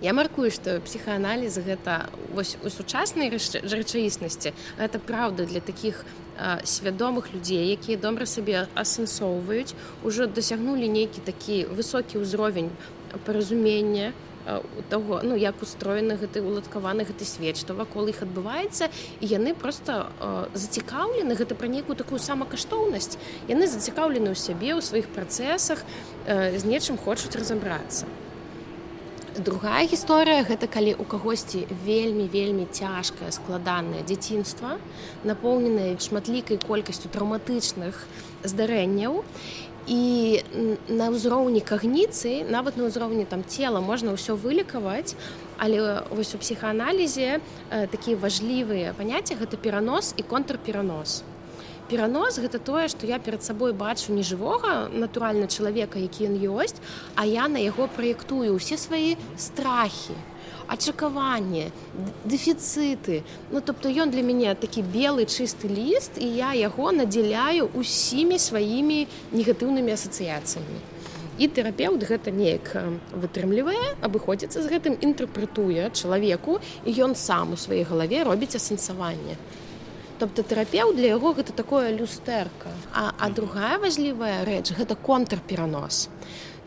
Я 0.01 0.11
маркую, 0.17 0.49
што 0.51 0.81
псіхааналіз 0.81 1.61
гэта 1.61 2.09
вось 2.33 2.57
у 2.65 2.69
сучаснай 2.73 3.29
рэчаіснасці 3.29 4.51
это 4.81 4.99
праўда 4.99 5.45
для 5.45 5.61
такіх 5.61 6.03
свядомых 6.65 7.29
людзей, 7.33 7.69
якія 7.71 8.01
добра 8.01 8.25
сабе 8.25 8.65
асэнсоўваюць, 8.73 9.77
ужо 10.03 10.25
дасягнулі 10.25 10.89
нейкі 10.89 11.21
такі 11.21 11.69
высокі 11.69 12.17
ўзровень 12.25 12.71
паразумення 13.25 14.11
того 14.89 15.21
ну 15.23 15.35
як 15.35 15.61
устроены 15.61 16.17
гэты 16.17 16.41
уладкаваны 16.41 17.05
гэты 17.05 17.25
свет 17.25 17.57
што 17.57 17.73
вакол 17.77 18.09
іх 18.11 18.23
адбываецца 18.25 18.89
і 19.19 19.25
яны 19.25 19.53
просто 19.53 20.09
зацікаўлены 20.53 21.35
гэта 21.35 21.55
пра 21.55 21.67
нейкую 21.67 21.95
такую 21.95 22.19
самакаштоўнасць 22.19 23.17
яны 23.47 23.67
зацікаўлены 23.67 24.33
ў 24.33 24.37
сябе 24.37 24.73
ў 24.73 24.81
сваіх 24.81 25.07
працэсах 25.13 25.85
з 26.27 26.63
нечым 26.65 26.97
хочуць 26.97 27.35
разабрацца 27.37 28.09
другая 29.37 29.87
гісторыя 29.87 30.43
гэта 30.43 30.67
калі 30.67 30.97
у 30.99 31.05
кагосьці 31.07 31.63
вельмі 31.85 32.27
вельмі 32.27 32.67
цяжкае 32.67 33.31
складанае 33.31 34.03
дзяцінства 34.03 34.75
напоўненае 35.23 35.95
шматлікай 36.03 36.59
колькасцю 36.59 37.07
траўматычных 37.07 37.95
здарэнняў. 38.43 39.23
і 39.23 39.70
на 39.87 41.09
ўзроўні 41.09 41.61
кагніцыі 41.65 42.45
нават 42.45 42.77
на 42.77 42.85
ўзроўні 42.85 43.25
там 43.25 43.41
цела 43.47 43.81
можна 43.81 44.13
ўсё 44.13 44.37
вылікаваць 44.37 45.17
але 45.57 46.05
вось 46.13 46.33
у 46.35 46.39
псіхааналізе 46.41 47.41
такія 47.89 48.17
важлівыя 48.17 48.93
паняцці 48.93 49.35
гэта 49.41 49.57
перанос 49.57 50.13
і 50.17 50.23
контрперанос. 50.23 51.23
Перанос 51.89 52.39
гэта 52.39 52.61
тое 52.61 52.87
што 52.87 53.09
я 53.09 53.19
перад 53.19 53.43
сабой 53.43 53.73
бачу 53.73 54.13
не 54.13 54.23
жывога 54.23 54.87
натуральна 54.93 55.49
чалавека 55.49 55.99
які 55.99 56.29
ён 56.29 56.35
ёсць 56.61 56.77
а 57.15 57.25
я 57.25 57.49
на 57.49 57.59
яго 57.59 57.89
праектую 57.89 58.55
ўсе 58.55 58.77
свае 58.77 59.17
страхі 59.35 60.15
ачакаванне 60.67 61.71
дэфіцыты 62.25 63.23
ну 63.51 63.61
тобто 63.61 63.89
ён 63.89 64.11
для 64.11 64.21
мяне 64.21 64.53
такі 64.55 64.81
белы 64.81 65.25
чысты 65.25 65.67
ліст 65.71 66.17
і 66.17 66.27
я 66.27 66.53
яго 66.53 66.91
надзяляю 66.91 67.69
усімі 67.73 68.39
сваімі 68.39 69.07
негатыўнымі 69.31 69.93
асацыяцыямі. 69.93 70.79
І 71.41 71.47
тэрапеўт 71.47 72.03
гэта 72.05 72.29
неяк 72.29 72.75
вытрымлівае 73.15 73.97
абыходзіцца 74.05 74.61
з 74.61 74.69
гэтым 74.69 74.97
інтэрпрэтуе 75.01 75.89
чалавеку 75.89 76.59
і 76.85 76.91
ён 76.91 77.15
сам 77.15 77.55
у 77.55 77.57
сваёй 77.57 77.87
галаве 77.87 78.21
робіць 78.27 78.53
асэнсаванне. 78.59 79.39
Тобто 80.21 80.43
тэрапеў 80.45 80.93
для 80.93 81.17
яго 81.17 81.33
гэта 81.33 81.49
такое 81.49 81.89
люстэрка 81.97 82.69
а, 82.93 83.09
а 83.17 83.29
другая 83.33 83.79
важлівая 83.81 84.45
рэч 84.45 84.77
гэта 84.77 84.93
контрперанос 84.93 86.09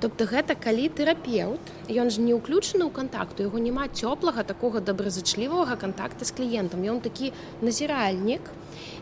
тобто 0.04 0.28
гэта 0.28 0.52
калі 0.52 0.92
тэрапеўт 0.92 1.72
ён 1.88 2.12
ж 2.12 2.20
не 2.20 2.36
ўключаны 2.36 2.84
ў 2.84 2.92
кантакту 2.92 3.48
яго 3.48 3.56
няма 3.56 3.88
цёплага 3.88 4.44
такога 4.44 4.84
добразычлівага 4.84 5.80
контакта 5.80 6.28
з 6.28 6.36
кліентам. 6.36 6.84
Ён 6.84 7.00
такі 7.00 7.32
назіральнік 7.64 8.52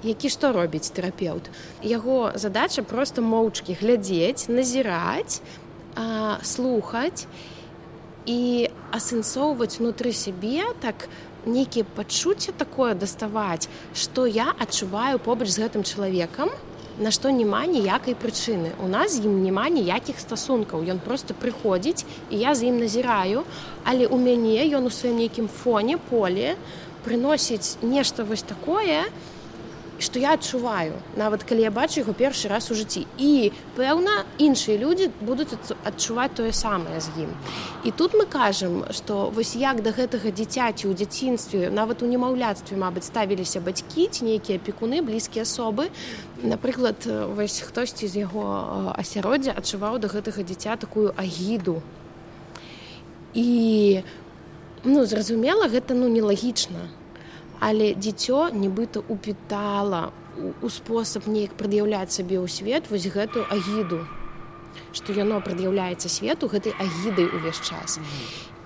які 0.07 0.31
што 0.31 0.55
робіць 0.55 0.95
тэрапеўт? 0.95 1.51
Яго 1.83 2.31
задача 2.39 2.87
просто 2.87 3.19
моўчкі 3.19 3.75
глядзець 3.83 4.47
назіраць 4.47 5.43
а, 5.99 6.39
слухаць 6.47 7.27
і 8.31 8.71
асэнсоўваць 8.95 9.83
унутры 9.83 10.15
сябе 10.15 10.71
так 10.79 11.11
нейкія 11.47 11.83
пачуцці 11.99 12.55
такое 12.55 12.95
даставаць 12.95 13.67
што 13.91 14.27
я 14.31 14.55
адчуваю 14.55 15.19
побач 15.19 15.51
з 15.51 15.67
гэтым 15.67 15.83
чалавекам 15.83 16.55
на 16.99 17.11
што 17.11 17.31
няма 17.33 17.65
ніякай 17.67 18.15
прычыны 18.15 18.73
у 18.85 18.89
нас 18.89 19.17
з 19.17 19.27
ім 19.29 19.43
няма 19.43 19.69
ніякіх 19.73 20.21
стасункаў 20.21 20.85
ён 20.85 21.01
просто 21.01 21.35
прыходзіць 21.35 22.05
і 22.31 22.39
я 22.39 22.55
з 22.55 22.69
ім 22.69 22.81
назіраю 22.85 23.45
але 23.85 24.07
у 24.07 24.19
мяне 24.19 24.65
ён 24.77 24.87
у 24.87 24.93
сваім 24.93 25.23
нейкім 25.25 25.49
фоне 25.49 25.97
поле 26.11 26.57
прыносіць 27.05 27.81
нешта 27.83 28.25
вось 28.25 28.43
такое 28.43 29.05
і 29.05 29.32
што 30.03 30.19
я 30.19 30.35
адчуваю 30.35 30.99
нават 31.17 31.47
калі 31.47 31.63
я 31.63 31.71
бачу 31.71 32.03
яго 32.03 32.13
першы 32.13 32.51
раз 32.51 32.71
у 32.71 32.79
жыцці 32.79 33.07
і 33.19 33.53
пэўна 33.79 34.27
іншыя 34.43 34.77
людзі 34.83 35.11
будуць 35.23 35.55
адчуваць 35.87 36.35
тое 36.35 36.53
самае 36.53 36.99
з 36.99 37.27
ім 37.27 37.31
і 37.87 37.95
тут 37.95 38.19
мы 38.19 38.27
кажам 38.27 38.83
што 38.91 39.31
вось 39.31 39.55
як 39.57 39.83
да 39.87 39.95
гэтага 39.95 40.35
дзіцяці 40.35 40.91
ў 40.91 40.93
дзяцінстве 40.99 41.71
нават 41.71 42.03
у 42.03 42.11
немаўляцтве 42.11 42.77
мабыць 42.77 43.07
ставіліся 43.07 43.63
бацькі 43.63 44.09
ці 44.11 44.25
нейкія 44.25 44.59
апекуны 44.59 45.03
блізкія 45.03 45.43
асобы. 45.43 45.91
Напрыклад 46.43 47.07
вось 47.07 47.61
хтосьці 47.61 48.09
з 48.09 48.25
яго 48.25 48.95
асяроддзя 48.97 49.55
адчуваў 49.57 49.99
да 49.99 50.09
гэтага 50.09 50.43
дзіця 50.43 50.77
такую 50.77 51.13
агіду. 51.17 51.83
І 53.35 54.03
ну 54.85 55.05
зразумела 55.07 55.69
гэта 55.69 55.95
ну 55.95 56.09
нелагічна 56.09 56.89
але 57.63 57.93
дзіцё 57.95 58.51
нібыта 58.51 59.03
упітала 59.15 60.11
у 60.63 60.69
спосаб 60.71 61.29
неяк 61.31 61.55
прад'яўляць 61.61 62.11
сабе 62.11 62.43
ў 62.43 62.49
свет 62.51 62.91
вось 62.91 63.07
гэтую 63.07 63.45
агіду 63.57 64.03
што 64.97 65.15
яно 65.15 65.39
прад'яўляецца 65.47 66.11
свету 66.11 66.51
гэтай 66.51 66.75
агідай 66.83 67.29
увесь 67.39 67.61
час 67.63 68.01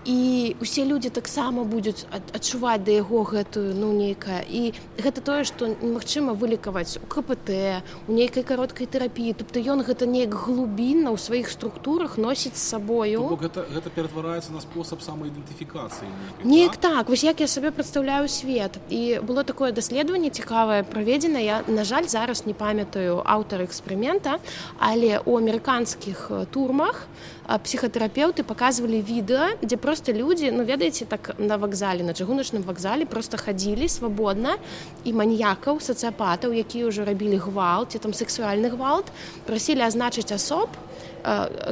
і 0.06 0.56
усе 0.62 0.84
людзі 0.84 1.10
таксама 1.10 1.64
будуць 1.64 2.06
адчуваць 2.10 2.82
да 2.86 2.94
яго 2.94 3.26
гэтую 3.26 3.74
ну 3.74 3.90
нейкая 3.90 4.46
і 4.46 4.70
гэта 5.02 5.20
тое 5.20 5.42
што 5.42 5.74
немагчыма 5.82 6.32
вылікаваць 6.38 7.02
у 7.02 7.06
кпт 7.10 7.82
у 8.06 8.12
нейкай 8.12 8.42
кароткай 8.46 8.86
тэрапіі. 8.86 9.34
Тобто 9.34 9.58
ён 9.58 9.82
гэта 9.82 10.06
неяк 10.06 10.34
глубінна 10.34 11.10
ў 11.10 11.18
сваіх 11.18 11.50
структурах 11.50 12.18
носіць 12.18 12.54
з 12.54 12.62
сабою. 12.62 13.34
Гэта, 13.34 13.66
гэта 13.66 13.90
ператвараецца 13.90 14.54
на 14.54 14.62
спосаб 14.62 15.02
самаідэнтыфікацыі 15.02 16.06
неяк 16.44 16.76
так? 16.76 16.94
так. 16.94 17.08
Вось 17.08 17.24
як 17.24 17.40
я 17.40 17.48
сабе 17.48 17.70
прадстаўляю 17.70 18.28
свет. 18.28 18.78
І 18.90 19.18
было 19.26 19.42
такое 19.42 19.72
даследаванне 19.72 20.30
цікавае 20.30 20.82
праведзена 20.86 21.38
я 21.42 21.62
на 21.66 21.84
жаль 21.84 22.06
зараз 22.06 22.46
не 22.46 22.54
памятаю 22.54 23.22
аўтар 23.26 23.66
эксперымента 23.66 24.38
але 24.78 25.18
у 25.24 25.34
амерыканскіх 25.38 26.30
турмах 26.54 27.06
псіхатэрапеўты 27.46 28.42
паказвалі 28.42 29.00
відэа 29.02 29.58
дзе 29.62 29.76
просто 29.76 29.95
людзі 30.12 30.50
ну 30.52 30.64
ведаеце 30.64 31.04
так 31.04 31.35
на 31.38 31.56
вакзале 31.56 32.02
на 32.02 32.12
чыгуначным 32.12 32.62
вакзале 32.62 33.06
просто 33.06 33.37
хадзілі 33.37 33.88
свабодна 33.88 34.56
і 35.04 35.12
маньякаў 35.12 35.80
сацыяпатаў 35.80 36.52
якія 36.52 36.90
ўжо 36.90 37.04
рабілі 37.04 37.40
гвалт 37.40 37.92
ці 37.92 37.98
там 37.98 38.12
сексуальны 38.12 38.68
гвалт 38.72 39.09
прасілі 39.46 39.87
азначыць 39.87 40.32
асоб 40.32 40.68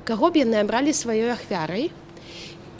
каго 0.04 0.30
б 0.30 0.42
яны 0.42 0.58
абралі 0.62 0.90
сваёй 0.90 1.30
ахвярай. 1.34 1.90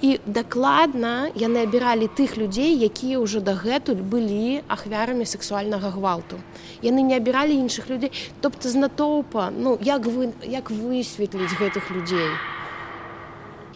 І 0.04 0.18
дакладна 0.26 1.30
яны 1.38 1.64
абіралі 1.64 2.10
тых 2.12 2.36
людзей 2.36 2.74
якія 2.76 3.22
ўжо 3.22 3.40
дагэтуль 3.40 4.02
былі 4.02 4.60
ахвярамі 4.68 5.24
сексуальнага 5.24 5.94
гвалту. 5.94 6.36
Яны 6.82 7.00
не 7.06 7.16
абіралі 7.16 7.54
іншых 7.56 7.88
людзей. 7.88 8.12
Тобто 8.40 8.68
з 8.68 8.74
натоўпа 8.74 9.48
ну 9.54 9.78
як 9.80 10.04
вы 10.04 10.34
як 10.44 10.68
высветліць 10.70 11.56
гэтых 11.56 11.88
людзей 11.94 12.28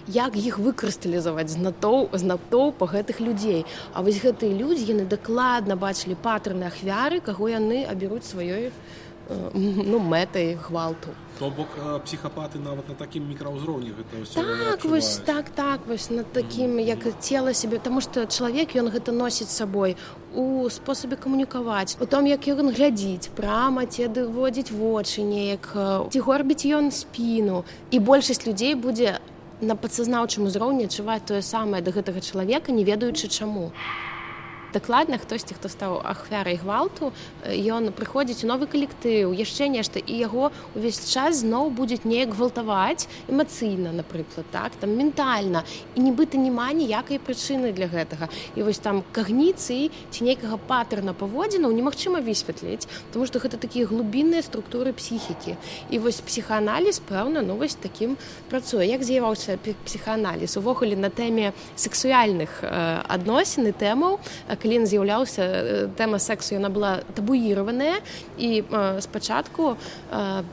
як 0.08 0.36
іх 0.36 0.58
выкрысталізаваць 0.58 1.48
з 1.52 1.58
натоў 1.60 2.08
з 2.12 2.24
натоўпа 2.24 2.88
гэтых 2.88 3.20
людзей. 3.20 3.66
А 3.92 4.02
вось 4.02 4.20
гэтыя 4.22 4.52
людзі 4.52 4.88
яны 4.92 5.04
дакладна 5.04 5.76
бачылі 5.76 6.16
патраны 6.16 6.66
ахвяры 6.72 7.20
каго 7.20 7.48
яны 7.52 7.84
аберуць 7.84 8.24
сваёй 8.24 8.72
ну 9.54 9.98
мэтай 9.98 10.56
гвалту. 10.56 11.12
То 11.38 11.50
бок 11.50 11.68
псіхапаты 12.04 12.58
нават 12.58 12.88
на 12.88 12.94
такім 12.94 13.28
мікраўзроўні 13.28 13.92
так 14.34 14.84
вось 14.84 15.20
так 15.24 15.50
так 15.50 15.80
вось 15.86 16.10
на 16.10 16.22
такім 16.22 16.78
як 16.78 16.98
цела 17.20 17.54
сябе 17.54 17.78
таму 17.78 18.00
што 18.00 18.24
чалавек 18.24 18.74
ён 18.74 18.88
гэта 18.88 19.12
носіць 19.12 19.52
сабой 19.52 19.96
у 20.34 20.68
спосабе 20.70 21.16
камунікаваць. 21.16 21.96
У 22.00 22.06
том 22.06 22.26
як 22.26 22.48
ён 22.48 22.72
глядзіць 22.74 23.28
прама 23.36 23.86
ці 23.86 24.08
адводзіць 24.08 24.72
вочы 24.72 25.22
неяк 25.22 25.76
ці 26.10 26.18
горбіць 26.20 26.64
ён 26.66 26.90
спіну. 26.90 27.64
І 27.90 27.98
большасць 28.00 28.46
людзей 28.46 28.74
будзе 28.74 29.20
на 29.60 29.74
падсазнаўчым 29.74 30.46
узроўні 30.46 30.86
адчуваць 30.86 31.24
тое 31.30 31.42
самае 31.42 31.82
да 31.82 31.90
гэтага 31.96 32.20
чалавека 32.22 32.72
не 32.72 32.84
ведаючы 32.86 33.28
чаму 33.28 33.70
дакладна 34.72 35.18
хтосьці 35.18 35.54
хто 35.54 35.68
стаў 35.68 36.00
ахвярай 36.04 36.60
гвалту 36.60 37.12
ён 37.48 37.90
прыходзіць 37.96 38.44
у 38.44 38.50
новы 38.52 38.68
калектыў 38.68 39.32
яшчэ 39.32 39.68
нешта 39.72 39.98
і 39.98 40.14
яго 40.18 40.50
увесь 40.76 41.00
час 41.08 41.40
зноў 41.40 41.70
будзе 41.72 41.98
неяк 42.04 42.36
гвалтаваць 42.36 43.08
эмацыйна 43.28 43.92
напрыклад 43.96 44.46
так 44.52 44.76
там 44.80 44.92
ментальна 44.96 45.64
і 45.96 46.04
нібыта 46.04 46.36
няма 46.36 46.72
ніякай 46.76 47.18
прычыны 47.18 47.72
для 47.72 47.88
гэтага. 47.88 48.28
І 48.56 48.62
вось 48.62 48.78
там 48.78 49.02
кагніцыі 49.12 49.90
ці 50.10 50.20
нейкага 50.24 50.60
паттерна 50.68 51.16
паводзінаў 51.16 51.72
немагчыма 51.72 52.20
высветліць 52.20 52.88
тому 53.12 53.26
что 53.26 53.40
гэта 53.40 53.56
такія 53.56 53.86
глубінныя 53.88 54.42
структуры 54.44 54.92
псіхікі. 54.92 55.56
І 55.90 55.98
вось 55.98 56.20
псіхааналіз 56.20 57.00
пэўна 57.08 57.40
ну 57.40 57.56
вось 57.56 57.74
такім 57.74 58.16
працуе. 58.50 58.84
Як 58.84 59.02
з'яваўся 59.02 59.58
псіхааналіз 59.84 60.56
увогуле 60.60 60.96
на 60.96 61.08
тэме 61.08 61.52
сексуальных 61.76 62.60
адносін 62.62 63.72
і 63.72 63.72
тэмаў 63.72 64.20
калі 64.58 64.67
ён 64.72 64.86
з'яўляўся 64.86 65.88
тэма 65.96 66.18
сексу 66.18 66.54
яна 66.54 66.68
была 66.68 67.00
табуіраваная 67.14 68.00
і 68.38 68.62
спачатку 69.00 69.76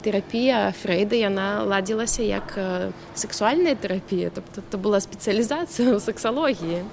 тэрапія 0.01 0.73
фрейда 0.82 1.15
яна 1.15 1.47
ладзілася 1.63 2.23
як 2.23 2.56
сексуальная 3.15 3.75
тэрапія 3.75 4.32
тобто 4.34 4.62
то 4.62 4.78
была 4.78 4.99
спецыялізацыя 5.04 5.95
ў 5.95 5.99
сексалогіі 5.99 6.84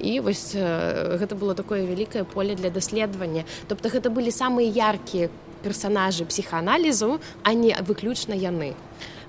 і 0.00 0.20
вось 0.20 0.52
гэта 0.54 1.34
было 1.34 1.54
такое 1.54 1.86
вялікае 1.88 2.24
поле 2.24 2.54
для 2.54 2.70
даследавання. 2.70 3.44
Тобто 3.68 3.88
гэта 3.88 4.10
былі 4.12 4.30
самыя 4.30 4.68
яркія 4.68 5.28
персонажы 5.64 6.24
псіхааналізу 6.28 7.18
а 7.42 7.52
не 7.52 7.72
выключна 7.80 8.36
яны 8.36 8.74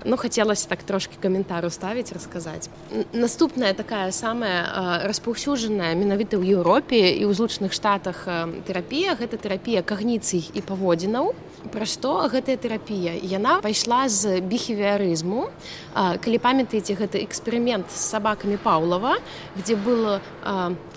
ну 0.04 0.16
хацелася 0.16 0.68
так 0.68 0.82
трошки 0.82 1.16
каментару 1.20 1.70
ставіць 1.70 2.12
расказаць 2.12 2.68
наступная 3.12 3.74
такая 3.74 4.10
самая 4.12 5.02
распаўсюджаная 5.06 5.94
менавіта 5.94 6.38
ў 6.38 6.58
Еўропе 6.58 7.18
і 7.18 7.24
ў 7.26 7.32
злучаных 7.34 7.72
штатах 7.72 8.24
тэрапія 8.66 9.18
гэта 9.18 9.36
тэрапія 9.36 9.82
кагніцый 9.82 10.46
і 10.54 10.60
паводзінаў 10.62 11.34
пра 11.74 11.86
што 11.86 12.28
гэтая 12.30 12.56
тэрапія 12.56 13.18
яна 13.18 13.58
пайшла 13.64 14.06
з 14.08 14.38
біхевіярызму 14.40 15.50
калі 15.94 16.38
памятаеце 16.38 16.94
гэты 16.94 17.24
эксперымент 17.26 17.90
з 17.90 17.98
сабакамі 17.98 18.60
паўлава 18.62 19.18
дзе 19.58 19.74
было 19.74 20.22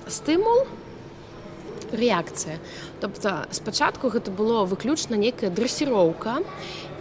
стымул 0.05 0.69
рэакцыя 1.91 2.61
тобто 3.01 3.47
спачатку 3.51 4.13
гэта 4.13 4.31
было 4.31 4.63
выключна 4.65 5.17
некая 5.17 5.49
дрэсіроўка 5.49 6.39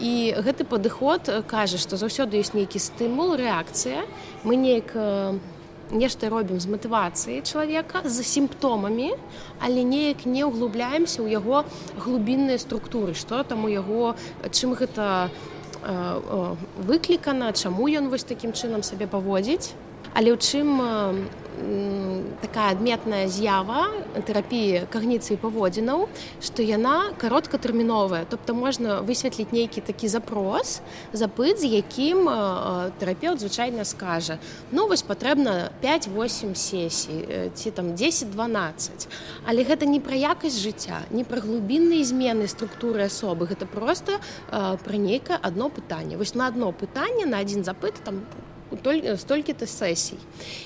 і 0.00 0.34
гэты 0.40 0.64
падыход 0.64 1.28
кажа 1.46 1.76
што 1.76 2.00
заўсёды 2.00 2.40
ёсць 2.40 2.56
нейкі 2.56 2.80
стымул 2.80 3.36
рэакцыя. 3.36 4.08
Мы 4.42 4.56
неяк 4.56 4.96
нешта 5.92 6.30
робім 6.30 6.60
з 6.60 6.66
матывацыяй 6.70 7.42
чалавека 7.42 8.02
з 8.08 8.24
сімптомамі 8.24 9.12
але 9.60 9.82
неяк 9.84 10.24
не 10.24 10.46
ўглубляемся 10.46 11.20
ў 11.22 11.36
яго 11.36 11.66
глубінныя 11.98 12.58
структуры 12.62 13.14
што 13.14 13.42
там 13.44 13.66
у 13.66 13.70
яго 13.70 14.14
чым 14.50 14.74
гэта 14.78 15.28
выклікана 16.78 17.52
чаму 17.52 17.88
ён 17.88 18.08
вось 18.12 18.24
такім 18.24 18.52
чынам 18.52 18.86
сабе 18.86 19.10
паводзіць 19.10 19.74
але 20.14 20.34
ў 20.34 20.38
чым 20.38 20.68
такая 22.40 22.72
адметная 22.72 23.28
з'ява 23.28 23.90
тэрапіі 24.24 24.86
кагніцыі 24.90 25.36
паводзінаў 25.40 26.08
што 26.40 26.64
яна 26.64 27.12
кароткатэрміновая. 27.20 28.24
Тобто 28.30 28.54
можна 28.54 29.00
высветліць 29.04 29.52
нейкі 29.52 29.84
такі 29.84 30.08
запрос 30.08 30.80
запыт 31.12 31.60
з 31.60 31.68
якім 31.84 32.24
тэрапеўт 32.96 33.44
звычайна 33.44 33.84
скажа 33.84 34.38
ну 34.72 34.88
вось 34.88 35.04
патрэбна 35.04 35.70
5-8 35.84 36.54
сесій 36.54 37.50
ці 37.54 37.70
там 37.70 37.92
10-12 37.92 39.08
але 39.44 39.60
гэта 39.64 39.84
не 39.84 40.00
пра 40.00 40.16
якасць 40.16 40.60
жыцця 40.60 41.04
не 41.10 41.24
пра 41.24 41.40
глубінныя 41.44 42.04
змены 42.04 42.48
структуры 42.48 43.04
асобы. 43.04 43.46
Гэта 43.46 43.66
просто 43.66 44.18
пра 44.48 44.96
нейкае 44.96 45.38
одно 45.42 45.68
пытанне. 45.68 46.16
Вось 46.16 46.34
на 46.34 46.46
одно 46.46 46.72
пытанне 46.72 47.26
на 47.26 47.38
один 47.38 47.64
запыт 47.64 47.94
там 48.04 48.24
столькі-то 49.16 49.66
сесій. 49.66 50.18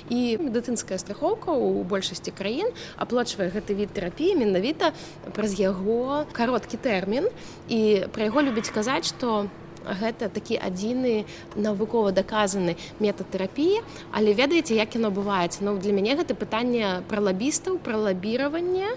І 0.09 0.38
медыцынская 0.38 0.98
страхоўка 0.98 1.53
у 1.53 1.83
большасці 1.83 2.31
краін 2.31 2.70
аплачвае 2.96 3.50
гэты 3.50 3.74
від 3.74 3.92
тэрапіі 3.94 4.38
менавіта 4.40 4.92
праз 5.35 5.59
яго 5.61 6.24
кароткі 6.33 6.77
тэрмін. 6.77 7.29
І 7.68 8.07
пра 8.12 8.31
яго 8.31 8.42
любіць 8.42 8.70
казаць 8.70 9.11
што 9.11 9.48
гэта 9.85 10.29
такі 10.33 10.57
адзіны 10.57 11.24
навукова 11.57 12.12
даказаны 12.12 12.77
метад 13.00 13.29
тэрапіі. 13.31 13.85
Але 14.12 14.33
ведаеце 14.33 14.74
як 14.74 14.94
яно 14.94 15.11
бываецца? 15.11 15.61
Ну 15.61 15.77
для 15.79 15.92
мяне 15.92 16.16
гэта 16.16 16.35
пытанне 16.35 17.05
пра 17.09 17.20
лабістаў 17.20 17.79
пра 17.79 17.96
лабіраванне. 17.96 18.96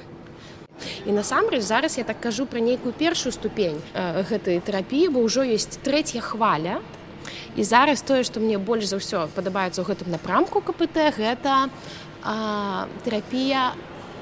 І 1.05 1.11
насамрэч 1.11 1.61
зараз 1.65 1.97
я 1.97 2.03
так 2.03 2.21
кажу 2.21 2.45
пра 2.45 2.61
нейкую 2.61 2.93
першую 2.93 3.33
ступень 3.33 3.81
гэтай 4.29 4.61
тэрапіі 4.61 5.09
бо 5.09 5.25
ўжо 5.25 5.41
ёсць 5.41 5.81
трэця 5.81 6.21
хваля 6.21 6.81
і 7.55 7.63
зараз 7.63 8.01
тое 8.01 8.23
што 8.23 8.39
мне 8.39 8.57
больш 8.57 8.89
за 8.91 9.01
ўсё 9.01 9.27
падабаецца 9.35 9.81
ў 9.81 9.87
гэтым 9.87 10.11
напрамку 10.13 10.61
кпт 10.61 11.17
гэта 11.17 11.69
а, 12.23 12.87
терапія 13.03 13.73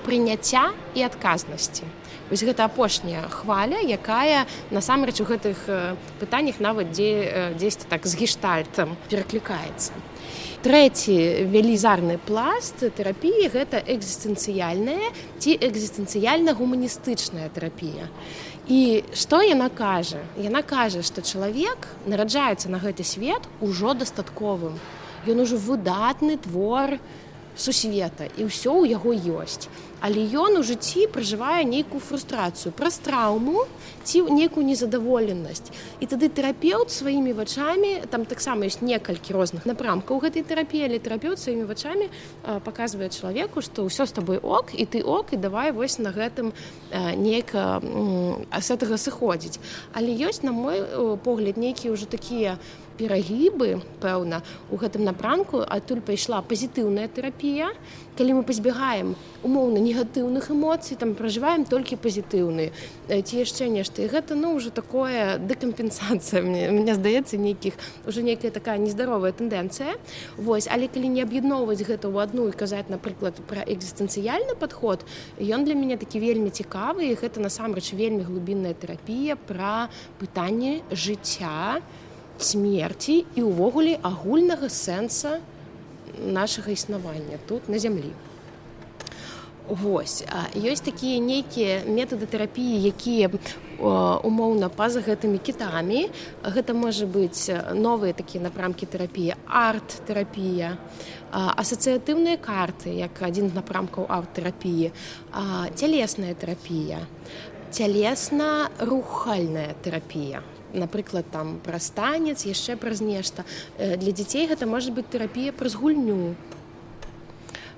прыняцця 0.06 0.70
і 0.94 1.02
адказнасці. 1.02 1.84
Вось 2.30 2.41
гэта 2.41 2.65
апошняя 2.65 3.26
хваля 3.30 3.78
якая 3.82 4.46
насамрэч 4.74 5.22
у 5.22 5.30
гэтых 5.30 5.58
пытаннях 6.22 6.58
нават 6.62 6.89
дзе 6.89 7.54
дзесьці 7.58 7.89
так 7.89 8.06
з 8.06 8.18
гештальтам 8.18 8.98
пераклікаецца. 9.10 9.94
Трэці 10.65 11.46
велізарны 11.54 12.18
пласт 12.26 12.82
тэрапіі 12.82 13.54
гэта 13.54 13.78
экзістэнцыяльная 13.86 15.13
ці 15.38 15.54
экзістэнцыяльна 15.54 16.58
гуманістычная 16.58 17.54
тэрапія 17.54 18.10
І 18.67 19.04
што 19.13 19.43
яна 19.45 19.69
кажа? 19.69 20.23
Яна 20.41 20.63
кажа, 20.65 21.04
што 21.06 21.21
чалавек 21.21 21.86
нараджаецца 22.10 22.69
на 22.73 22.82
гэты 22.82 23.06
свет 23.06 23.45
ужо 23.62 23.93
дастатковым. 23.93 24.80
Ён 25.30 25.41
ужо 25.45 25.58
выдатны 25.62 26.38
твор 26.41 26.97
сусвета 27.56 28.28
і 28.38 28.52
ўсё 28.52 28.84
ў 28.84 28.96
яго 28.96 29.15
ёсць. 29.15 29.68
Але 30.06 30.22
ён 30.38 30.60
у 30.60 30.62
жыцці 30.62 31.08
пражывае 31.10 31.65
нейкую 31.65 31.98
фрустрацыю 32.04 32.70
праз 32.76 33.00
траўму 33.02 33.65
ці 34.04 34.28
нейкую 34.30 34.62
незадаволенасць. 34.68 35.72
І 35.98 36.06
тады 36.06 36.30
тэрапеўт 36.30 36.91
сваімі 36.91 37.34
вачамі 37.34 38.06
там 38.12 38.28
таксама 38.30 38.70
ёсць 38.70 38.86
некалькі 38.86 39.34
розных 39.34 39.65
напрамкаў 39.65 40.22
гэтай 40.22 40.46
тэрапіі 40.46 40.86
але 40.86 41.00
тэрапеўт 41.00 41.39
сваімі 41.41 41.65
вачамі 41.65 42.12
паказвае 42.44 43.10
чалавеку 43.10 43.65
што 43.65 43.88
ўсё 43.88 44.06
з 44.06 44.12
табой 44.13 44.38
ок 44.38 44.76
і 44.76 44.86
ты 44.86 45.02
ок 45.02 45.34
і 45.34 45.41
давай 45.41 45.72
вось 45.72 45.98
на 45.98 46.13
гэтым 46.13 46.54
нейка 46.94 47.82
з 47.82 48.68
гэтага 48.68 49.00
сыходзіць. 49.00 49.58
Але 49.96 50.12
ёсць 50.12 50.44
на 50.44 50.52
мой 50.52 50.86
погляд 51.24 51.58
нейкія 51.58 51.96
ўжо 51.96 52.06
такія 52.06 52.60
перагібы 52.97 53.81
пэўна 54.01 54.41
у 54.71 54.79
гэтым 54.79 55.03
напрамку 55.03 55.62
адтуль 55.62 56.01
пайшла 56.01 56.41
пазітыўная 56.41 57.08
тэрапія. 57.08 57.71
Калі 58.15 58.39
мы 58.39 58.43
пазбягаем 58.47 59.15
умоўна 59.43 59.84
негатыўных 59.84 60.47
эмоцый 60.51 60.95
там 60.95 61.15
пражываем 61.19 61.65
толькі 61.67 61.99
пазітыўны. 61.99 62.71
Ці 63.12 63.34
яшчэ 63.36 63.67
нешта. 63.67 64.01
І 64.03 64.08
гэта 64.08 64.39
ну 64.39 64.55
ўжо 64.55 64.71
такое 64.71 65.38
дэкампенсацыя 65.49 66.41
мне 66.41 66.71
мне 66.71 66.95
здаецца 66.95 67.36
нейкіх 67.36 67.75
уже 68.08 68.23
нейкая 68.23 68.51
такая 68.51 68.77
нездаровая 68.79 69.36
тэндэнцыя. 69.36 69.99
Восьось 70.38 70.71
але 70.71 70.88
калі 70.88 71.12
не 71.12 71.21
аб'ядноўваць 71.21 71.84
гэта 71.84 72.08
ў 72.08 72.23
адну 72.23 72.47
і 72.47 72.55
казаць 72.55 72.88
напрыклад 72.88 73.36
пра 73.47 73.67
экзістэнцыяльны 73.67 74.55
падход 74.55 75.03
ён 75.39 75.67
для 75.67 75.75
мяне 75.75 75.99
такі 75.99 76.23
вельмі 76.23 76.49
цікавы 76.49 77.12
і 77.12 77.19
гэта 77.19 77.43
насамрэч 77.43 77.93
вельмі 77.93 78.23
глубінная 78.23 78.73
тэрапія 78.73 79.36
пра 79.36 79.91
пытанне 80.19 80.81
жыцця 80.91 81.84
смерці 82.39 83.26
і 83.36 83.43
ўвогуле 83.48 84.00
агульнага 84.04 84.69
сэнса 84.69 85.39
нашага 86.19 86.71
існавання 86.71 87.38
тут 87.48 87.69
на 87.69 87.80
зямлі. 87.80 88.12
Вось 89.65 90.21
ёсць 90.54 90.86
такія 90.86 91.17
нейкія 91.17 91.82
метады 91.89 92.30
тэрапіі, 92.30 92.86
якія 92.86 93.34
умоўна 93.82 94.69
па-за 94.69 95.02
гэтымі 95.02 95.41
кітамі. 95.41 96.13
Гэта 96.45 96.78
можа 96.78 97.10
быць 97.10 97.50
новыя 97.74 98.13
такія 98.13 98.45
напрамкі 98.45 98.86
тэрапіі, 98.86 99.34
арт-тэрапія, 99.50 100.78
асацыятыўныя 101.34 102.38
карты, 102.38 102.93
як 102.93 103.17
адзін 103.26 103.50
з 103.50 103.58
напрамкаў 103.58 104.06
арт-тэрапіі, 104.06 104.93
цялесная 105.74 106.38
тэрапія, 106.38 107.02
цялесна-рухальная 107.74 109.74
тэрапія 109.82 110.45
напрыклад 110.75 111.25
там 111.31 111.59
праз 111.63 111.89
танец 111.95 112.45
яшчэ 112.45 112.75
праз 112.77 113.01
нешта. 113.01 113.45
Для 113.79 114.11
дзяцей 114.11 114.47
гэта 114.47 114.67
можа 114.67 114.91
быць 114.91 115.09
тэрапія 115.09 115.55
праз 115.55 115.75
гульню. 115.75 116.35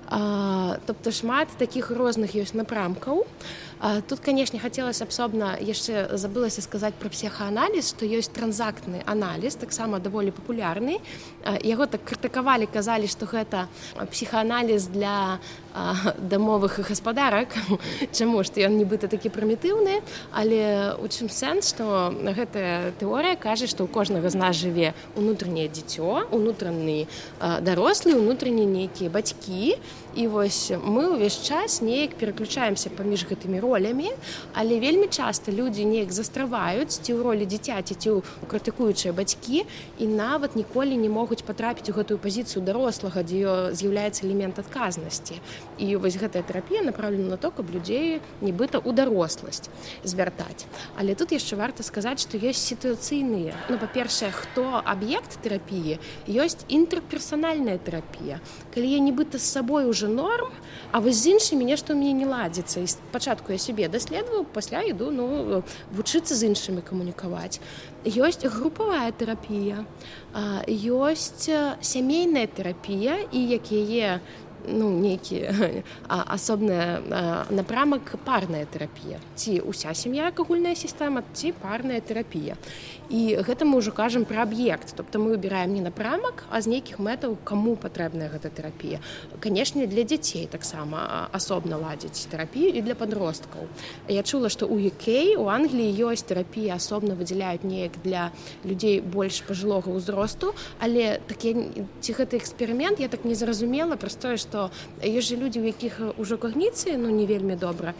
Тобто 0.08 1.12
шмат 1.12 1.48
таких 1.60 1.90
розных 1.90 2.32
ёсць 2.32 2.56
напрамкаў 2.56 3.26
тут 4.08 4.20
канешне 4.20 4.58
хацелася 4.58 5.04
абсобна 5.04 5.54
яшчэ 5.60 6.18
забылася 6.18 6.62
сказаць 6.62 6.94
пра 6.98 7.10
псіхааналіз 7.12 7.94
што 7.94 8.06
ёсць 8.06 8.32
транзактны 8.34 9.02
аналіз 9.06 9.54
таксама 9.54 10.02
даволі 10.02 10.34
папулярны 10.34 10.98
яго 11.62 11.86
так 11.86 12.02
крытыкавалі 12.02 12.66
казалі 12.66 13.06
што 13.06 13.30
гэта 13.30 13.68
псіхааналіз 14.10 14.90
для 14.90 15.38
дамовых 16.18 16.80
гаспадарак 16.82 17.54
чаму 18.16 18.42
што 18.42 18.58
ён 18.66 18.74
нібыта 18.74 19.06
такі 19.06 19.30
прымітыўны 19.30 20.02
але 20.34 20.98
у 20.98 21.06
чым 21.06 21.30
сэнс 21.30 21.70
што 21.70 22.10
гэтая 22.18 22.90
тэорыя 22.98 23.38
кажа 23.38 23.70
што 23.70 23.86
ў 23.86 23.92
кожнага 23.94 24.26
з 24.26 24.34
нас 24.34 24.58
жыве 24.58 24.94
унутранее 25.14 25.70
дзіцё 25.70 26.26
унутраны 26.34 27.06
дарослы 27.38 28.18
унутрані 28.18 28.66
нейкія 28.66 29.10
бацькі 29.10 29.78
і 30.07 30.07
вось 30.14 30.72
мы 30.84 31.16
ўвесь 31.16 31.40
час 31.42 31.80
неяк 31.82 32.14
пераключаемся 32.14 32.90
паміж 32.90 33.26
гэтымі 33.26 33.60
ролямі 33.60 34.14
але 34.54 34.78
вельмі 34.78 35.08
часта 35.10 35.50
людзі 35.52 35.84
неяк 35.84 36.12
застраваюць 36.12 37.00
ці 37.02 37.10
ў 37.12 37.20
ролі 37.26 37.44
дзіцяці 37.48 37.94
ці 37.98 38.08
ў 38.16 38.22
крытыкуючыя 38.46 39.12
бацькі 39.12 39.64
і 39.98 40.06
нават 40.06 40.56
ніколі 40.56 40.94
не 40.96 41.08
могуць 41.08 41.42
патрапіць 41.42 41.90
у 41.90 41.96
гэтую 41.98 42.18
пазіцыю 42.22 42.62
дарослага 42.62 43.22
дзе 43.26 43.74
з'яўляецца 43.74 44.26
элемент 44.26 44.58
адказнасці. 44.58 45.40
І 45.78 45.96
вось 45.96 46.18
гэтая 46.18 46.42
тэрапія 46.42 46.82
направлена 46.82 47.34
на 47.34 47.38
то 47.40 47.50
каб 47.50 47.70
людзей 47.70 48.20
нібыта 48.40 48.78
ў 48.78 48.94
даросласць 48.94 49.68
звяртаць. 50.04 50.66
Але 50.98 51.14
тут 51.18 51.32
яшчэ 51.32 51.56
варта 51.56 51.82
сказаць 51.82 52.22
што 52.22 52.38
ёсць 52.38 52.62
сітуацыйныя. 52.62 53.54
Ну 53.68 53.78
па-першае 53.78 54.30
хто 54.30 54.82
аб'ект 54.84 55.40
тэрапіі 55.42 55.98
ёсць 56.28 56.62
інтэрперсанальная 56.68 57.78
тэрапія. 57.78 58.40
Калі 58.74 58.86
я 58.86 59.00
нібыта 59.02 59.38
з 59.38 59.46
сабой 59.58 59.86
уже 59.90 59.97
норм 60.06 60.54
а 60.92 61.02
вось 61.02 61.18
з 61.18 61.34
іншымі 61.34 61.66
нешта 61.66 61.98
мне 61.98 62.14
не 62.14 62.26
ладзіцца 62.26 62.78
і 62.80 62.86
спачатку 62.86 63.50
я 63.52 63.58
сябе 63.58 63.88
даследаваў 63.90 64.46
пасля 64.54 64.86
іду 64.86 65.10
ну 65.10 65.62
вучыцца 65.90 66.38
з 66.38 66.46
іншымі 66.54 66.86
камунікаваць 66.86 67.58
ёсць 68.06 68.46
групавая 68.46 69.10
тэрапія 69.10 69.82
ёсць 70.70 71.50
сямейная 71.82 72.46
тэрапія 72.46 73.26
і 73.32 73.40
як 73.58 73.72
яе 73.74 74.22
ну 74.68 74.90
нейкі 74.92 75.48
асобная 76.08 77.00
напрамак 77.50 78.16
парная 78.24 78.64
тэрапія 78.66 79.18
ці 79.34 79.60
ўся 79.64 79.94
сям'я 79.94 80.30
як 80.30 80.40
агульная 80.40 80.76
сістэма 80.78 81.24
ці 81.32 81.52
парная 81.56 82.00
тэрапія 82.00 82.56
і 83.08 83.40
гэта 83.40 83.64
мы 83.64 83.80
ўжо 83.80 83.92
кажам 83.92 84.24
пра 84.28 84.44
аб'ект. 84.44 84.92
Тобто 84.96 85.18
мы 85.18 85.36
выбіраем 85.36 85.72
не 85.72 85.80
напрамак 85.80 86.44
а 86.50 86.60
з 86.60 86.68
нейкіх 86.68 87.00
мэтаў 87.00 87.36
каму 87.44 87.76
патрэбная 87.76 88.28
гэта 88.28 88.52
тэрапія. 88.52 89.00
Канешне 89.40 89.86
для 89.86 90.04
дзяцей 90.04 90.46
таксама 90.46 91.28
асобна 91.32 91.80
ладзіць 91.80 92.28
тэрапію 92.28 92.68
і 92.68 92.82
для 92.82 92.94
подросткаў 92.94 93.68
я 94.08 94.22
чула 94.22 94.48
што 94.48 94.68
у 94.68 94.76
UK 94.76 95.36
у 95.40 95.48
Англіі 95.48 96.12
ёсць 96.12 96.24
тэрапія 96.28 96.76
асобна 96.76 97.16
выдзяляюць 97.16 97.64
неяк 97.64 97.96
для 98.04 98.30
людзей 98.64 99.00
больш 99.00 99.40
пажылога 99.40 99.88
ўзросту 99.88 100.52
але 100.80 101.20
такі 101.26 101.56
ці 102.00 102.12
гэты 102.12 102.36
эксперымент 102.36 103.00
я 103.00 103.08
так 103.08 103.24
не 103.24 103.34
зразумела 103.34 103.96
праз 103.96 104.20
тое 104.20 104.36
што 104.36 104.57
ёсць 105.02 105.28
жа 105.30 105.36
людзі 105.40 105.62
у 105.62 105.66
якіх 105.68 106.00
ужо 106.18 106.36
кагніцыі 106.36 106.98
ну 106.98 107.12
не 107.14 107.26
вельмі 107.26 107.56
добра 107.56 107.94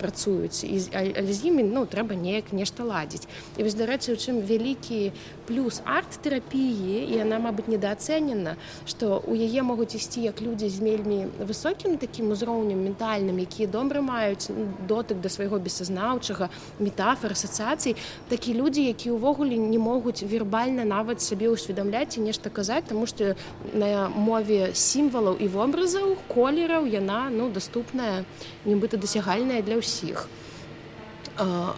працуюць 0.00 0.64
і 0.64 0.80
але 0.96 1.32
з 1.32 1.40
імі 1.50 1.66
ну 1.68 1.84
трэба 1.84 2.16
неяк 2.16 2.52
нешта 2.56 2.84
ладзіць. 2.88 3.28
І 3.56 3.66
вось 3.66 3.76
дарэчы 3.76 4.16
чым 4.16 4.40
вялікі 4.40 5.12
плюс 5.46 5.82
арт-тэрапіі 5.84 7.12
і 7.12 7.20
яна 7.20 7.38
мабыць 7.42 7.68
недаацэнена 7.68 8.56
што 8.88 9.20
у 9.26 9.36
яе 9.36 9.62
могуць 9.62 9.94
ісці 9.98 10.24
як 10.24 10.40
людзі 10.40 10.68
з 10.72 10.78
вельмі 10.80 11.18
высокім 11.38 11.98
такім 12.00 12.32
узроўнем 12.32 12.80
ментальным 12.86 13.42
якія 13.42 13.68
добра 13.68 14.00
маюць 14.00 14.48
дотык 14.88 15.20
да 15.20 15.28
свайго 15.28 15.58
бессазнаўчага 15.58 16.48
метафор 16.78 17.36
асацыяцый 17.36 17.96
такі 18.32 18.54
людзі 18.54 18.86
які 18.86 19.12
ўвогуле 19.16 19.56
не 19.56 19.78
могуць 19.78 20.22
вербальна 20.22 20.84
нават 20.84 21.20
сабе 21.20 21.52
ўсведамляць 21.52 22.16
і 22.16 22.26
нешта 22.28 22.50
казаць 22.50 22.88
тому 22.88 23.06
што 23.06 23.34
на 23.74 24.08
мове 24.08 24.72
сімвалаў 24.74 25.36
і 25.36 25.46
вобразаў 25.62 26.18
колераў 26.26 26.90
яна 26.90 27.30
ну 27.30 27.48
даступная 27.54 28.26
нібыта 28.66 28.98
дасягальная 28.98 29.62
для 29.62 29.78
ўсіх. 29.78 30.26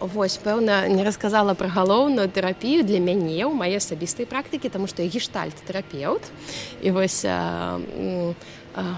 Вось 0.00 0.34
пэўна 0.42 0.88
не 0.90 1.04
расказала 1.06 1.54
пра 1.54 1.68
галоўную 1.70 2.26
тэрапію 2.26 2.82
для 2.82 2.98
мяне 2.98 3.46
ў 3.46 3.54
мае 3.54 3.78
асабістай 3.78 4.26
практыкі, 4.26 4.72
таму 4.72 4.90
што 4.90 5.06
я 5.06 5.12
гештальт 5.12 5.54
тэрапеўт 5.68 6.26
і 6.82 6.90
вось 6.90 7.22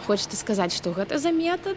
хочаце 0.07 0.37
сказаць, 0.41 0.73
што 0.73 0.97
гэта 0.97 1.21
за 1.21 1.29
метад, 1.37 1.77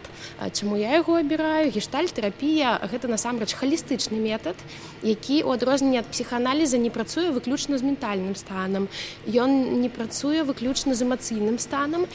чаму 0.56 0.80
я 0.80 0.96
яго 0.96 1.20
абіраю. 1.20 1.68
Гештальт 1.68 2.16
тэрапія 2.16 2.80
гэта 2.88 3.12
насамрэч 3.12 3.52
халістычны 3.52 4.16
метад, 4.16 4.56
які 5.04 5.44
у 5.44 5.52
адрозненне 5.52 6.00
ад 6.00 6.08
псіханаліза 6.08 6.80
не 6.80 6.88
працуе 6.88 7.28
выключна 7.36 7.76
з 7.76 7.84
ментальным 7.84 8.32
станам. 8.32 8.88
Ён 9.28 9.84
не 9.84 9.92
працуе 9.92 10.40
выключна 10.48 10.96
з 10.96 11.04
эмацыйным 11.04 11.60
станам 11.60 12.08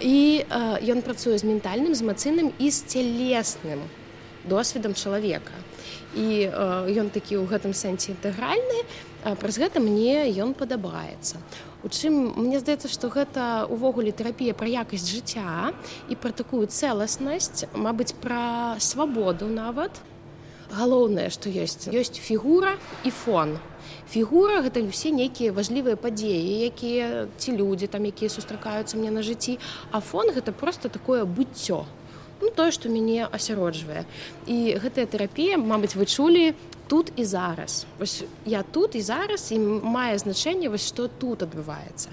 і 0.00 0.44
ён 0.90 1.04
працуе 1.06 1.38
з 1.38 1.44
ментальным 1.44 1.94
з 1.94 2.02
эмацыйным 2.02 2.52
і 2.58 2.68
з 2.70 2.78
цялесным 2.88 3.84
досведам 4.48 4.96
чалавека 4.96 5.54
і 6.16 6.48
ён 6.96 7.12
такі 7.12 7.38
ў 7.38 7.44
гэтым 7.46 7.76
сэнсе 7.76 8.16
інтэгральны 8.16 8.84
праз 9.40 9.60
гэта 9.60 9.84
мне 9.84 10.32
ён 10.40 10.56
падабаецца 10.56 11.38
у 11.82 11.88
чым 11.88 12.36
мне 12.36 12.60
здаецца 12.60 12.88
што 12.92 13.08
гэта 13.08 13.64
увогуле 13.72 14.12
тэрапія 14.12 14.52
пра 14.52 14.68
якасць 14.68 15.08
жыцця 15.08 15.72
і 16.08 16.14
пра 16.20 16.32
такую 16.36 16.68
цэласнасць 16.68 17.64
мабыць 17.72 18.12
пра 18.20 18.76
свабоду 18.76 19.48
нават. 19.48 19.92
Галоўнае 20.70 21.30
што 21.34 21.48
ёсць 21.48 21.88
ёсць 21.88 22.20
фігура 22.20 22.76
і 23.04 23.10
фон 23.10 23.56
фігура 24.10 24.60
гэта 24.62 24.82
усе 24.84 25.10
нейкія 25.14 25.52
важлівыя 25.52 25.96
падзеі 25.96 26.66
якія 26.68 27.28
ці 27.38 27.56
людзі 27.56 27.86
там 27.86 28.04
якія 28.04 28.30
сустракаюцца 28.30 28.96
мне 28.96 29.10
на 29.10 29.22
жыцці. 29.22 29.58
А 29.90 30.00
фон 30.00 30.30
гэта 30.34 30.52
просто 30.52 30.88
такое 30.88 31.24
быццё 31.24 31.86
ну, 32.40 32.50
тое 32.50 32.70
што 32.70 32.88
мяне 32.88 33.28
асяроджвае 33.30 34.04
і 34.46 34.76
гэтая 34.82 35.06
тэрапія 35.06 35.58
мабыць 35.58 35.96
вы 35.96 36.06
чулі 36.06 36.54
тут 36.90 37.12
і 37.16 37.24
зараз. 37.24 37.86
Вось 37.98 38.24
я 38.44 38.62
тут 38.62 38.94
і 38.98 39.00
зараз 39.00 39.52
і 39.52 39.58
мае 39.62 40.18
значэнне 40.18 40.68
вось 40.68 40.88
што 40.90 41.06
тут 41.06 41.42
адбываецца 41.46 42.10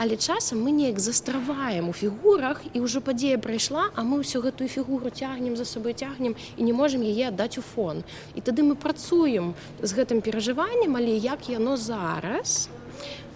але 0.00 0.16
часам 0.16 0.64
мы 0.64 0.70
неяк 0.70 0.98
застраваем 0.98 1.88
у 1.88 1.92
фігурах 1.92 2.62
і 2.72 2.80
ўжо 2.80 3.04
падзея 3.04 3.36
прайшла 3.36 3.92
а 3.92 4.00
мы 4.00 4.24
ўсю 4.24 4.40
гэтую 4.40 4.72
фігуру 4.72 5.12
цягнем 5.12 5.60
за 5.60 5.68
сабой 5.68 5.92
цягнем 5.92 6.36
і 6.56 6.62
не 6.64 6.72
можемм 6.72 7.04
яе 7.04 7.28
аддаць 7.28 7.60
у 7.60 7.62
фон. 7.62 8.00
І 8.32 8.40
тады 8.40 8.64
мы 8.64 8.80
працуем 8.80 9.52
з 9.82 9.90
гэтым 9.92 10.24
перажываннем 10.24 10.96
але 10.96 11.20
як 11.20 11.52
яно 11.52 11.76
зараз 11.76 12.72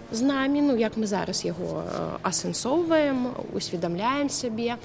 з 0.09 0.21
намі 0.25 0.65
ну 0.65 0.77
як 0.77 0.97
мы 0.97 1.05
зараз 1.05 1.45
яго 1.45 1.85
асэнсоўваем 2.25 3.37
усведамляем 3.53 4.33
сябе 4.33 4.81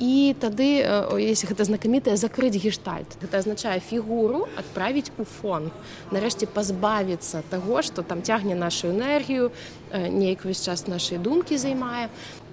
і 0.00 0.34
тады 0.40 0.80
если 1.20 1.46
гэта 1.46 1.68
знакамітая 1.68 2.16
закрыць 2.16 2.56
гештальт. 2.56 3.20
Гэта 3.20 3.44
азначае 3.44 3.78
фігуру 3.84 4.48
адправіць 4.56 5.12
у 5.20 5.28
фон. 5.28 5.68
Нарэшце 6.10 6.48
пазбавіцца 6.48 7.44
таго 7.52 7.84
што 7.84 8.02
там 8.02 8.24
цягне 8.24 8.56
нашу 8.56 8.88
энергію 8.90 9.52
неяк 9.92 10.48
увесь 10.48 10.64
час 10.64 10.88
нашай 10.88 11.20
думкі 11.20 11.60
займае. 11.60 12.08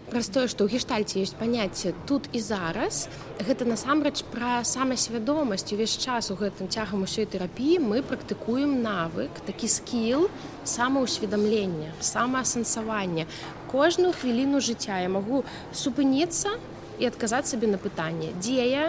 Праз 0.07 0.31
тое 0.31 0.47
што 0.47 0.63
ў 0.63 0.71
гештальце 0.71 1.19
ёсць 1.19 1.35
паняцце 1.35 1.91
тут 2.07 2.31
і 2.31 2.39
зараз 2.39 3.07
гэта 3.43 3.67
насамрэч 3.67 4.23
пра 4.31 4.63
самасвядомасць. 4.63 5.71
Увесь 5.75 5.99
час 5.99 6.31
у 6.31 6.39
гэтым 6.39 6.71
цягам 6.71 7.03
усёй 7.03 7.27
тэрапіі 7.27 7.83
мы 7.83 7.99
практыкуем 8.03 8.79
навык 8.83 9.31
такі 9.43 9.67
скіл 9.67 10.31
самаўсведамлення 10.63 11.91
самаасэнсавання. 11.99 13.27
Кожную 13.67 14.15
хвіліну 14.15 14.63
жыцця 14.63 15.03
я 15.03 15.11
магу 15.11 15.43
супыніцца 15.75 16.55
і 16.99 17.09
адказаць 17.09 17.47
сабе 17.47 17.67
на 17.67 17.77
пытанне 17.77 18.33
дзе 18.41 18.67
я 18.69 18.85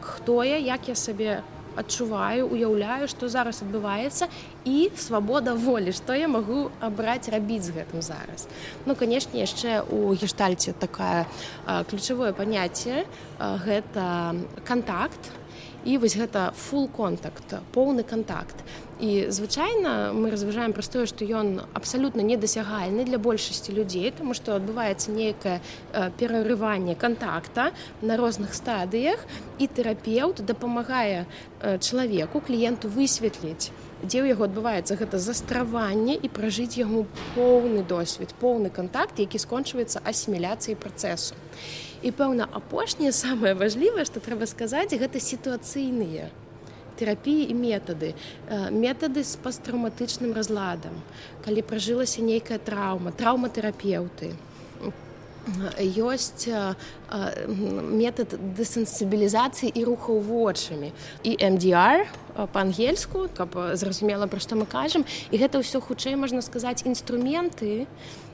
хто 0.00 0.44
я 0.44 0.58
як 0.58 0.88
я 0.88 0.94
сабе 0.94 1.42
адчуваю 1.76 2.46
уяўляю 2.48 3.08
што 3.10 3.28
зараз 3.28 3.62
адбываецца 3.66 4.28
і 4.64 4.90
свабода 4.98 5.54
волі 5.58 5.94
што 5.96 6.14
я 6.14 6.28
магу 6.30 6.70
абраць 6.80 7.28
рабіць 7.28 7.66
з 7.66 7.74
гэтым 7.74 8.02
зараз. 8.02 8.46
Ну 8.86 8.94
канешне 8.94 9.42
яшчэ 9.42 9.82
у 9.90 10.14
гештальце 10.14 10.74
такая 10.78 11.26
ключавое 11.90 12.32
паняцце 12.32 13.04
гэта 13.38 14.34
контакт. 14.66 15.34
І 15.84 15.98
вось 16.00 16.16
гэта 16.16 16.54
фул 16.56 16.88
контакт 16.88 17.60
поўны 17.74 18.08
контакт 18.08 18.56
і 19.04 19.30
звычайна 19.30 20.16
мы 20.16 20.30
разважаем 20.32 20.72
пра 20.72 20.82
тое 20.82 21.04
што 21.04 21.28
ён 21.28 21.60
абсалютна 21.76 22.24
недасягальны 22.24 23.04
для 23.04 23.20
большасці 23.20 23.76
людзей 23.76 24.08
тому 24.16 24.32
што 24.32 24.56
адбываецца 24.56 25.12
нейкае 25.12 25.60
перарыванне 26.16 26.96
контакта 26.96 27.72
на 28.00 28.16
розных 28.16 28.54
стадыях 28.56 29.20
і 29.60 29.68
тэрапеўт 29.68 30.40
дапамагае 30.48 31.26
чалавеку 31.60 32.40
кліенту 32.40 32.88
высветліць 32.88 33.68
дзе 34.00 34.24
ў 34.24 34.32
яго 34.32 34.48
адбываецца 34.48 34.96
гэта 34.96 35.20
застраванне 35.20 36.16
і 36.16 36.30
пражыць 36.38 36.80
яму 36.80 37.04
поўны 37.36 37.84
досвед 37.84 38.32
поўны 38.40 38.72
контакт 38.72 39.20
які 39.20 39.42
скончваецца 39.42 40.00
асіміляцыяй 40.00 40.80
працэсу 40.80 41.36
і 42.00 42.08
пэўна 42.08 42.48
апошняе 42.62 43.12
самае 43.12 43.52
важлівае 43.52 44.08
што 44.08 44.24
трэба 44.24 44.48
сказаць 44.48 44.96
гэта 44.96 45.20
сітуацыйныя 45.20 46.32
тэрапіі 46.98 47.50
і 47.50 47.54
метады 47.58 48.14
метады 48.70 49.24
з 49.24 49.36
пастраўматычным 49.44 50.34
разладам 50.36 50.96
калі 51.44 51.62
пражылася 51.62 52.24
нейкая 52.24 52.58
траўма 52.58 53.12
траўматэрапеўты 53.12 54.34
ёсць 56.00 56.48
метад 58.00 58.32
дэсэнсібілізацыі 58.56 59.68
і 59.68 59.84
рухаў 59.84 60.20
вочамі 60.24 60.92
і 61.22 61.36
MDR 61.36 62.08
па-ангельску 62.52 63.28
каб 63.36 63.52
зразумела 63.76 64.26
пра 64.26 64.40
што 64.40 64.56
мы 64.56 64.64
кажам 64.64 65.04
і 65.30 65.36
гэта 65.36 65.60
ўсё 65.60 65.84
хутчэй 65.84 66.16
можна 66.16 66.40
сказаць 66.40 66.88
інструменты 66.88 67.84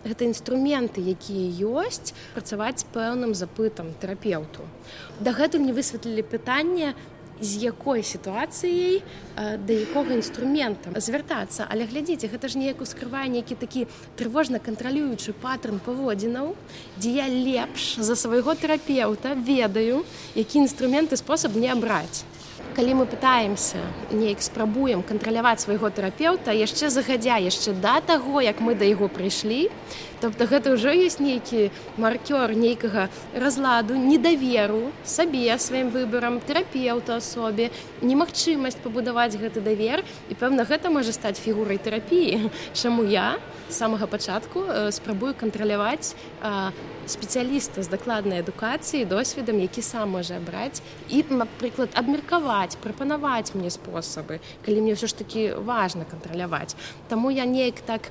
гэта 0.07 0.25
інструменты 0.25 1.03
якія 1.03 1.51
ёсць 1.67 2.15
працаваць 2.33 2.81
з 2.81 2.89
пэўным 2.95 3.35
запытам 3.35 3.93
тэрапеўту. 4.01 4.65
Дагэтуль 5.21 5.67
не 5.67 5.75
высветлілі 5.77 6.25
пытанне 6.25 6.95
з 7.41 7.57
якой 7.64 8.03
сітуацыяй 8.03 9.03
да 9.36 9.72
якога 9.72 10.14
інструмента 10.14 10.93
звяртацца. 11.01 11.66
Але 11.68 11.88
глядзіце 11.88 12.28
гэта 12.28 12.49
ж 12.49 12.61
неяк 12.61 12.80
ускрывае 12.84 13.28
нейкі 13.32 13.57
такі 13.57 13.86
трывожна 14.16 14.61
кантралюючы 14.61 15.32
патрон 15.32 15.80
паводзінаў 15.80 16.55
дзе 17.01 17.11
я 17.11 17.26
лепш 17.28 17.97
за 17.97 18.16
свайго 18.16 18.55
тэрапеўта 18.55 19.34
ведаю 19.34 20.05
які 20.34 20.64
інструменты 20.64 21.16
спосаб 21.16 21.57
не 21.57 21.72
абраць 21.72 22.24
калі 22.76 23.03
мы 23.03 23.05
пытаемся 23.07 23.80
неяк 24.12 24.43
спрабуем 24.43 25.03
кантраляваць 25.03 25.61
свайго 25.64 25.91
тэрапеўта 25.91 26.55
яшчэ 26.55 26.91
загадзя 26.91 27.41
яшчэ 27.43 27.74
да 27.74 28.01
таго 28.01 28.41
як 28.41 28.61
мы 28.61 28.74
да 28.74 28.84
яго 28.84 29.09
прыйшлі 29.09 29.70
тобто 30.21 30.47
гэта 30.47 30.77
ўжо 30.77 30.93
ёсць 30.93 31.21
нейкі 31.21 31.71
маркёр 31.97 32.55
нейкага 32.55 33.09
разладу 33.35 33.97
недаверу 33.97 34.93
сабе 35.05 35.57
сваім 35.59 35.91
выбарам 35.91 36.41
тэрапеўта 36.45 37.18
асобе 37.18 37.71
немагчымасць 38.03 38.81
пабудаваць 38.81 39.37
гэты 39.37 39.61
давер. 39.61 40.05
І 40.29 40.35
пэўна 40.35 40.68
гэта 40.68 40.91
можа 40.93 41.12
стаць 41.12 41.41
фігурай 41.41 41.79
тэрапіі. 41.79 42.51
Чаму 42.75 43.05
я 43.05 43.41
самага 43.71 44.07
пачатку 44.07 44.64
спрабую 44.91 45.35
кантраляваць 45.35 46.14
спецыяліста 47.11 47.83
з 47.83 47.89
дакладнай 47.91 48.43
адукацыі 48.43 49.09
досведам 49.09 49.59
які 49.59 49.83
сам 49.83 50.14
можа 50.14 50.39
абраць 50.39 50.83
і 51.09 51.25
напрыклад 51.31 51.95
абмеркаваць 51.95 52.79
прапанаваць 52.83 53.55
мне 53.55 53.71
спосабы 53.71 54.39
калі 54.66 54.85
мне 54.85 54.95
ўсё 54.95 55.11
ж 55.11 55.14
такі 55.16 55.43
важна 55.59 56.05
кантраляваць. 56.05 56.77
Таму 57.09 57.31
я 57.31 57.47
неяк 57.47 57.81
так 57.83 58.11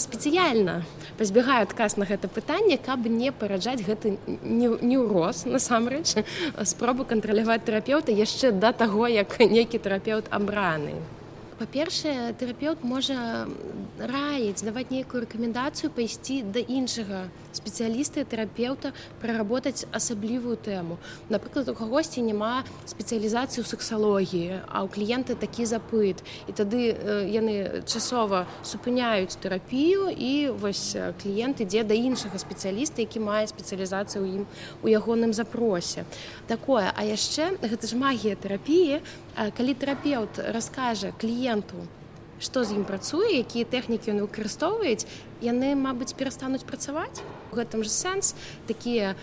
спецыяльна 0.00 0.82
пазбягаю 1.28 1.62
адказ 1.62 1.96
на 2.00 2.06
гэта 2.08 2.28
пытанне 2.32 2.78
каб 2.80 3.04
не 3.04 3.28
параджаць 3.36 3.84
гэты 3.84 4.16
неўроз 4.48 5.44
насамрэч 5.44 6.24
спробу 6.64 7.04
кантраляваць 7.04 7.60
тэрапеўта 7.68 8.16
яшчэ 8.16 8.52
да 8.56 8.72
таго 8.72 9.04
як 9.12 9.36
нейкі 9.36 9.76
тэрапеўт 9.76 10.32
абраны 10.32 10.96
па-першае 11.58 12.32
тэрапеўт 12.38 12.84
можа 12.86 13.46
раіць 13.98 14.62
даваць 14.62 14.88
нейкую 14.94 15.26
рэкамендацыю 15.26 15.90
пайсці 15.90 16.42
да 16.54 16.62
іншага 16.62 17.26
спецыяліста 17.58 18.22
тэрапеўта 18.22 18.92
праработаць 19.18 19.84
асаблівую 19.90 20.54
тэму. 20.54 20.98
Напрыклад 21.28 21.68
у 21.68 21.74
кагосьці 21.74 22.22
няма 22.22 22.62
спецыялізацыі 22.86 23.62
ў 23.62 23.66
сексалогіі 23.66 24.62
а 24.70 24.86
ў 24.86 24.88
кліенты 24.94 25.34
такі 25.34 25.66
запыт. 25.66 26.22
І 26.46 26.54
тады 26.54 26.94
яны 27.26 27.82
часова 27.90 28.46
супыняюць 28.62 29.34
тэрапію 29.34 30.14
і 30.14 30.54
вось 30.54 30.94
кліент 31.22 31.60
ідзе 31.66 31.82
да 31.82 31.98
іншага 31.98 32.38
спецыяліста 32.38 33.02
які 33.02 33.18
мае 33.18 33.50
спецыялізацыю 33.50 34.22
ў 34.22 34.42
ім 34.42 34.44
у 34.82 34.86
ягоным 34.86 35.34
запросе. 35.34 36.06
Такое. 36.46 36.94
А 36.94 37.02
яшчэ 37.02 37.58
гэта 37.58 37.84
ж 37.90 37.98
магія 37.98 38.38
тэрапіі 38.38 39.02
калі 39.58 39.74
тэрапеўт 39.82 40.42
раскажа 40.56 41.12
кліенту 41.20 41.86
што 42.42 42.62
з 42.64 42.78
ім 42.78 42.84
працуе 42.88 43.38
якія 43.42 43.66
тэхнікі 43.66 44.14
ён 44.14 44.22
выкарыстоўваюць 44.26 45.06
яны 45.42 45.74
мабыць 45.74 46.14
перастануць 46.14 46.64
працаваць? 46.64 47.22
У 47.52 47.56
гэтым 47.56 47.82
же 47.82 47.90
сэнс. 47.90 48.34
Такія 48.68 49.16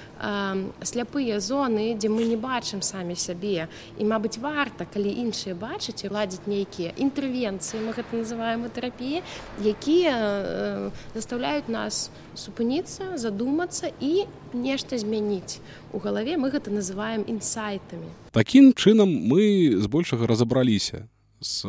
сляпыя 0.82 1.40
зоны 1.40 1.94
дзе 1.96 2.10
мы 2.10 2.26
не 2.26 2.36
бачым 2.36 2.82
самі 2.82 3.16
сябе. 3.16 3.68
І 4.00 4.04
мабыць 4.06 4.38
варта 4.42 4.86
калі 4.86 5.12
іншыя 5.12 5.56
бачыць 5.56 6.06
і 6.06 6.12
ладзіць 6.14 6.48
нейкія 6.50 6.94
інтэрвенцыі 6.98 7.86
мы 7.86 7.94
гэта 7.94 8.12
называем 8.16 8.66
у 8.66 8.70
тэрапіі 8.70 9.22
якія 9.62 10.92
заставляюць 11.14 11.70
нас 11.70 12.10
супыніцца 12.36 13.18
задумацца 13.18 13.92
і 14.00 14.26
нешта 14.54 14.98
змяніць. 14.98 15.60
У 15.94 16.00
галаве 16.00 16.38
мы 16.38 16.50
гэта 16.50 16.72
называем 16.72 17.24
інсайтамі. 17.28 18.10
Такім 18.32 18.74
чынам 18.74 19.10
мы 19.10 19.76
збольшага 19.80 20.28
разабраліся 20.28 21.08
з 21.40 21.66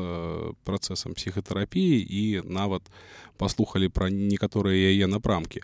працэсам 0.64 1.14
псіхатэрапіі 1.14 2.00
і 2.00 2.22
нават 2.44 2.86
паслухалі 3.36 3.88
пра 3.88 4.10
некаторыя 4.10 4.92
яе 4.92 5.06
напрамкі. 5.06 5.62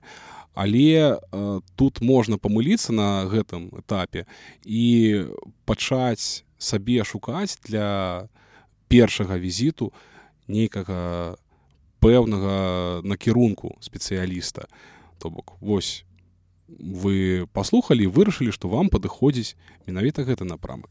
Але 0.54 1.16
э, 1.16 1.60
тут 1.76 2.00
можна 2.00 2.36
памыліцца 2.36 2.92
на 2.92 3.24
гэтым 3.24 3.72
этапе 3.72 4.26
і 4.64 5.24
пачаць 5.64 6.44
сабе 6.58 7.04
шукаць 7.04 7.56
для 7.64 8.28
першага 8.88 9.40
візіту 9.40 9.92
нейкага 10.48 11.40
пэўнага 12.04 13.00
накірунку 13.06 13.78
спецыяліста. 13.80 14.68
То 15.18 15.30
бок 15.30 15.56
вось 15.60 16.04
вы 16.68 17.46
паслухалі, 17.52 18.06
вырашылі, 18.06 18.52
што 18.52 18.68
вам 18.68 18.88
падыходзіць 18.88 19.56
менавіта 19.86 20.24
гэты 20.24 20.44
напрамак. 20.44 20.90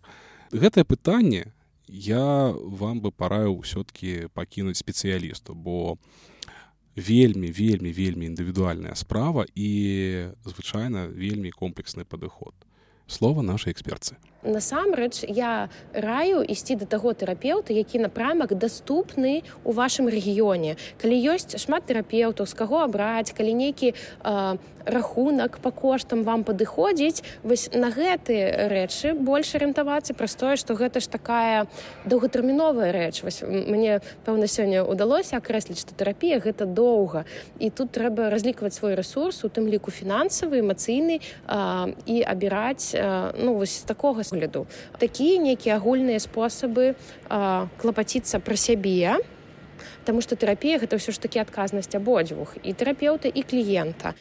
Гэтае 0.52 0.84
пытанне 0.84 1.54
я 1.92 2.56
вам 2.56 3.02
бы 3.04 3.12
параіў 3.12 3.60
ўсё-ткі 3.60 4.32
пакінуць 4.32 4.80
спецыялісту 4.80 5.54
бо 5.54 6.00
вельмі 6.96 7.52
вельмі 7.52 7.92
вельмі 7.92 8.32
індывідуальная 8.32 8.96
справа 8.96 9.46
і 9.56 10.32
звычайна 10.48 11.08
вельмі 11.12 11.52
комплексны 11.52 12.08
падыход 12.08 12.56
слова 13.08 13.44
нашай 13.44 13.76
эксперцы 13.76 14.16
насамрэч 14.44 15.26
я 15.28 15.70
раю 15.94 16.42
ісці 16.44 16.76
да 16.76 16.86
таго 16.86 17.14
тэрапеўта 17.14 17.74
які 17.74 18.00
напрамак 18.00 18.54
даступны 18.58 19.44
у 19.64 19.72
вашым 19.72 20.10
рэгіёне. 20.10 20.78
Калі 21.02 21.16
ёсць 21.34 21.58
шмат 21.58 21.86
тэрапеўтаў 21.86 22.46
з 22.46 22.54
каго 22.54 22.82
абраць 22.84 23.32
калі 23.32 23.54
нейкі 23.54 23.94
э, 23.94 24.58
рахунак 24.86 25.60
по 25.60 25.72
коштам 25.72 26.24
вам 26.24 26.44
падыходзіць 26.44 27.24
вось 27.44 27.70
на 27.74 27.90
гэты 27.92 28.68
рэчы 28.70 29.14
больш 29.14 29.54
арыентавацца 29.56 30.14
праз 30.14 30.36
тое 30.36 30.56
што 30.58 30.74
гэта 30.74 31.00
ж 31.00 31.10
такая 31.10 31.68
доўгатэрміновая 32.06 32.92
рэч. 32.92 33.24
Вось 33.24 33.42
мне 33.46 34.02
пэўна 34.26 34.48
сёння 34.48 34.84
удалося 34.84 35.38
акрэсліць 35.38 35.82
што 35.82 35.94
тэрапія 35.94 36.40
гэта 36.40 36.66
доўга. 36.66 37.26
І 37.60 37.70
тут 37.70 37.92
трэба 37.92 38.30
разлікаваць 38.30 38.74
свой 38.74 38.96
рэсурс 38.96 39.44
у 39.46 39.50
тым 39.50 39.68
ліку 39.70 39.92
фінансавы 39.92 40.62
эмацыйны 40.62 41.22
і 42.06 42.16
абіраць 42.26 42.96
ну 43.38 43.54
вось 43.56 43.86
такога 43.86 44.24
погляду. 44.32 44.68
Такія 44.98 45.44
нейкія 45.44 45.76
агульныя 45.76 46.20
спосабы 46.24 46.96
клапаціцца 47.28 48.40
пра 48.40 48.56
сябе 48.56 49.20
Таму 50.06 50.22
што 50.22 50.34
тэрапія 50.34 50.82
гэта 50.82 50.98
ўсё 50.98 51.14
ж 51.14 51.22
такі 51.22 51.46
адказнасць 51.46 51.94
абодвух 51.94 52.58
і 52.64 52.74
тэрапеўта 52.74 53.30
і 53.30 53.42
кліента. 53.46 54.18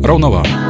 Раўнавага 0.00 0.69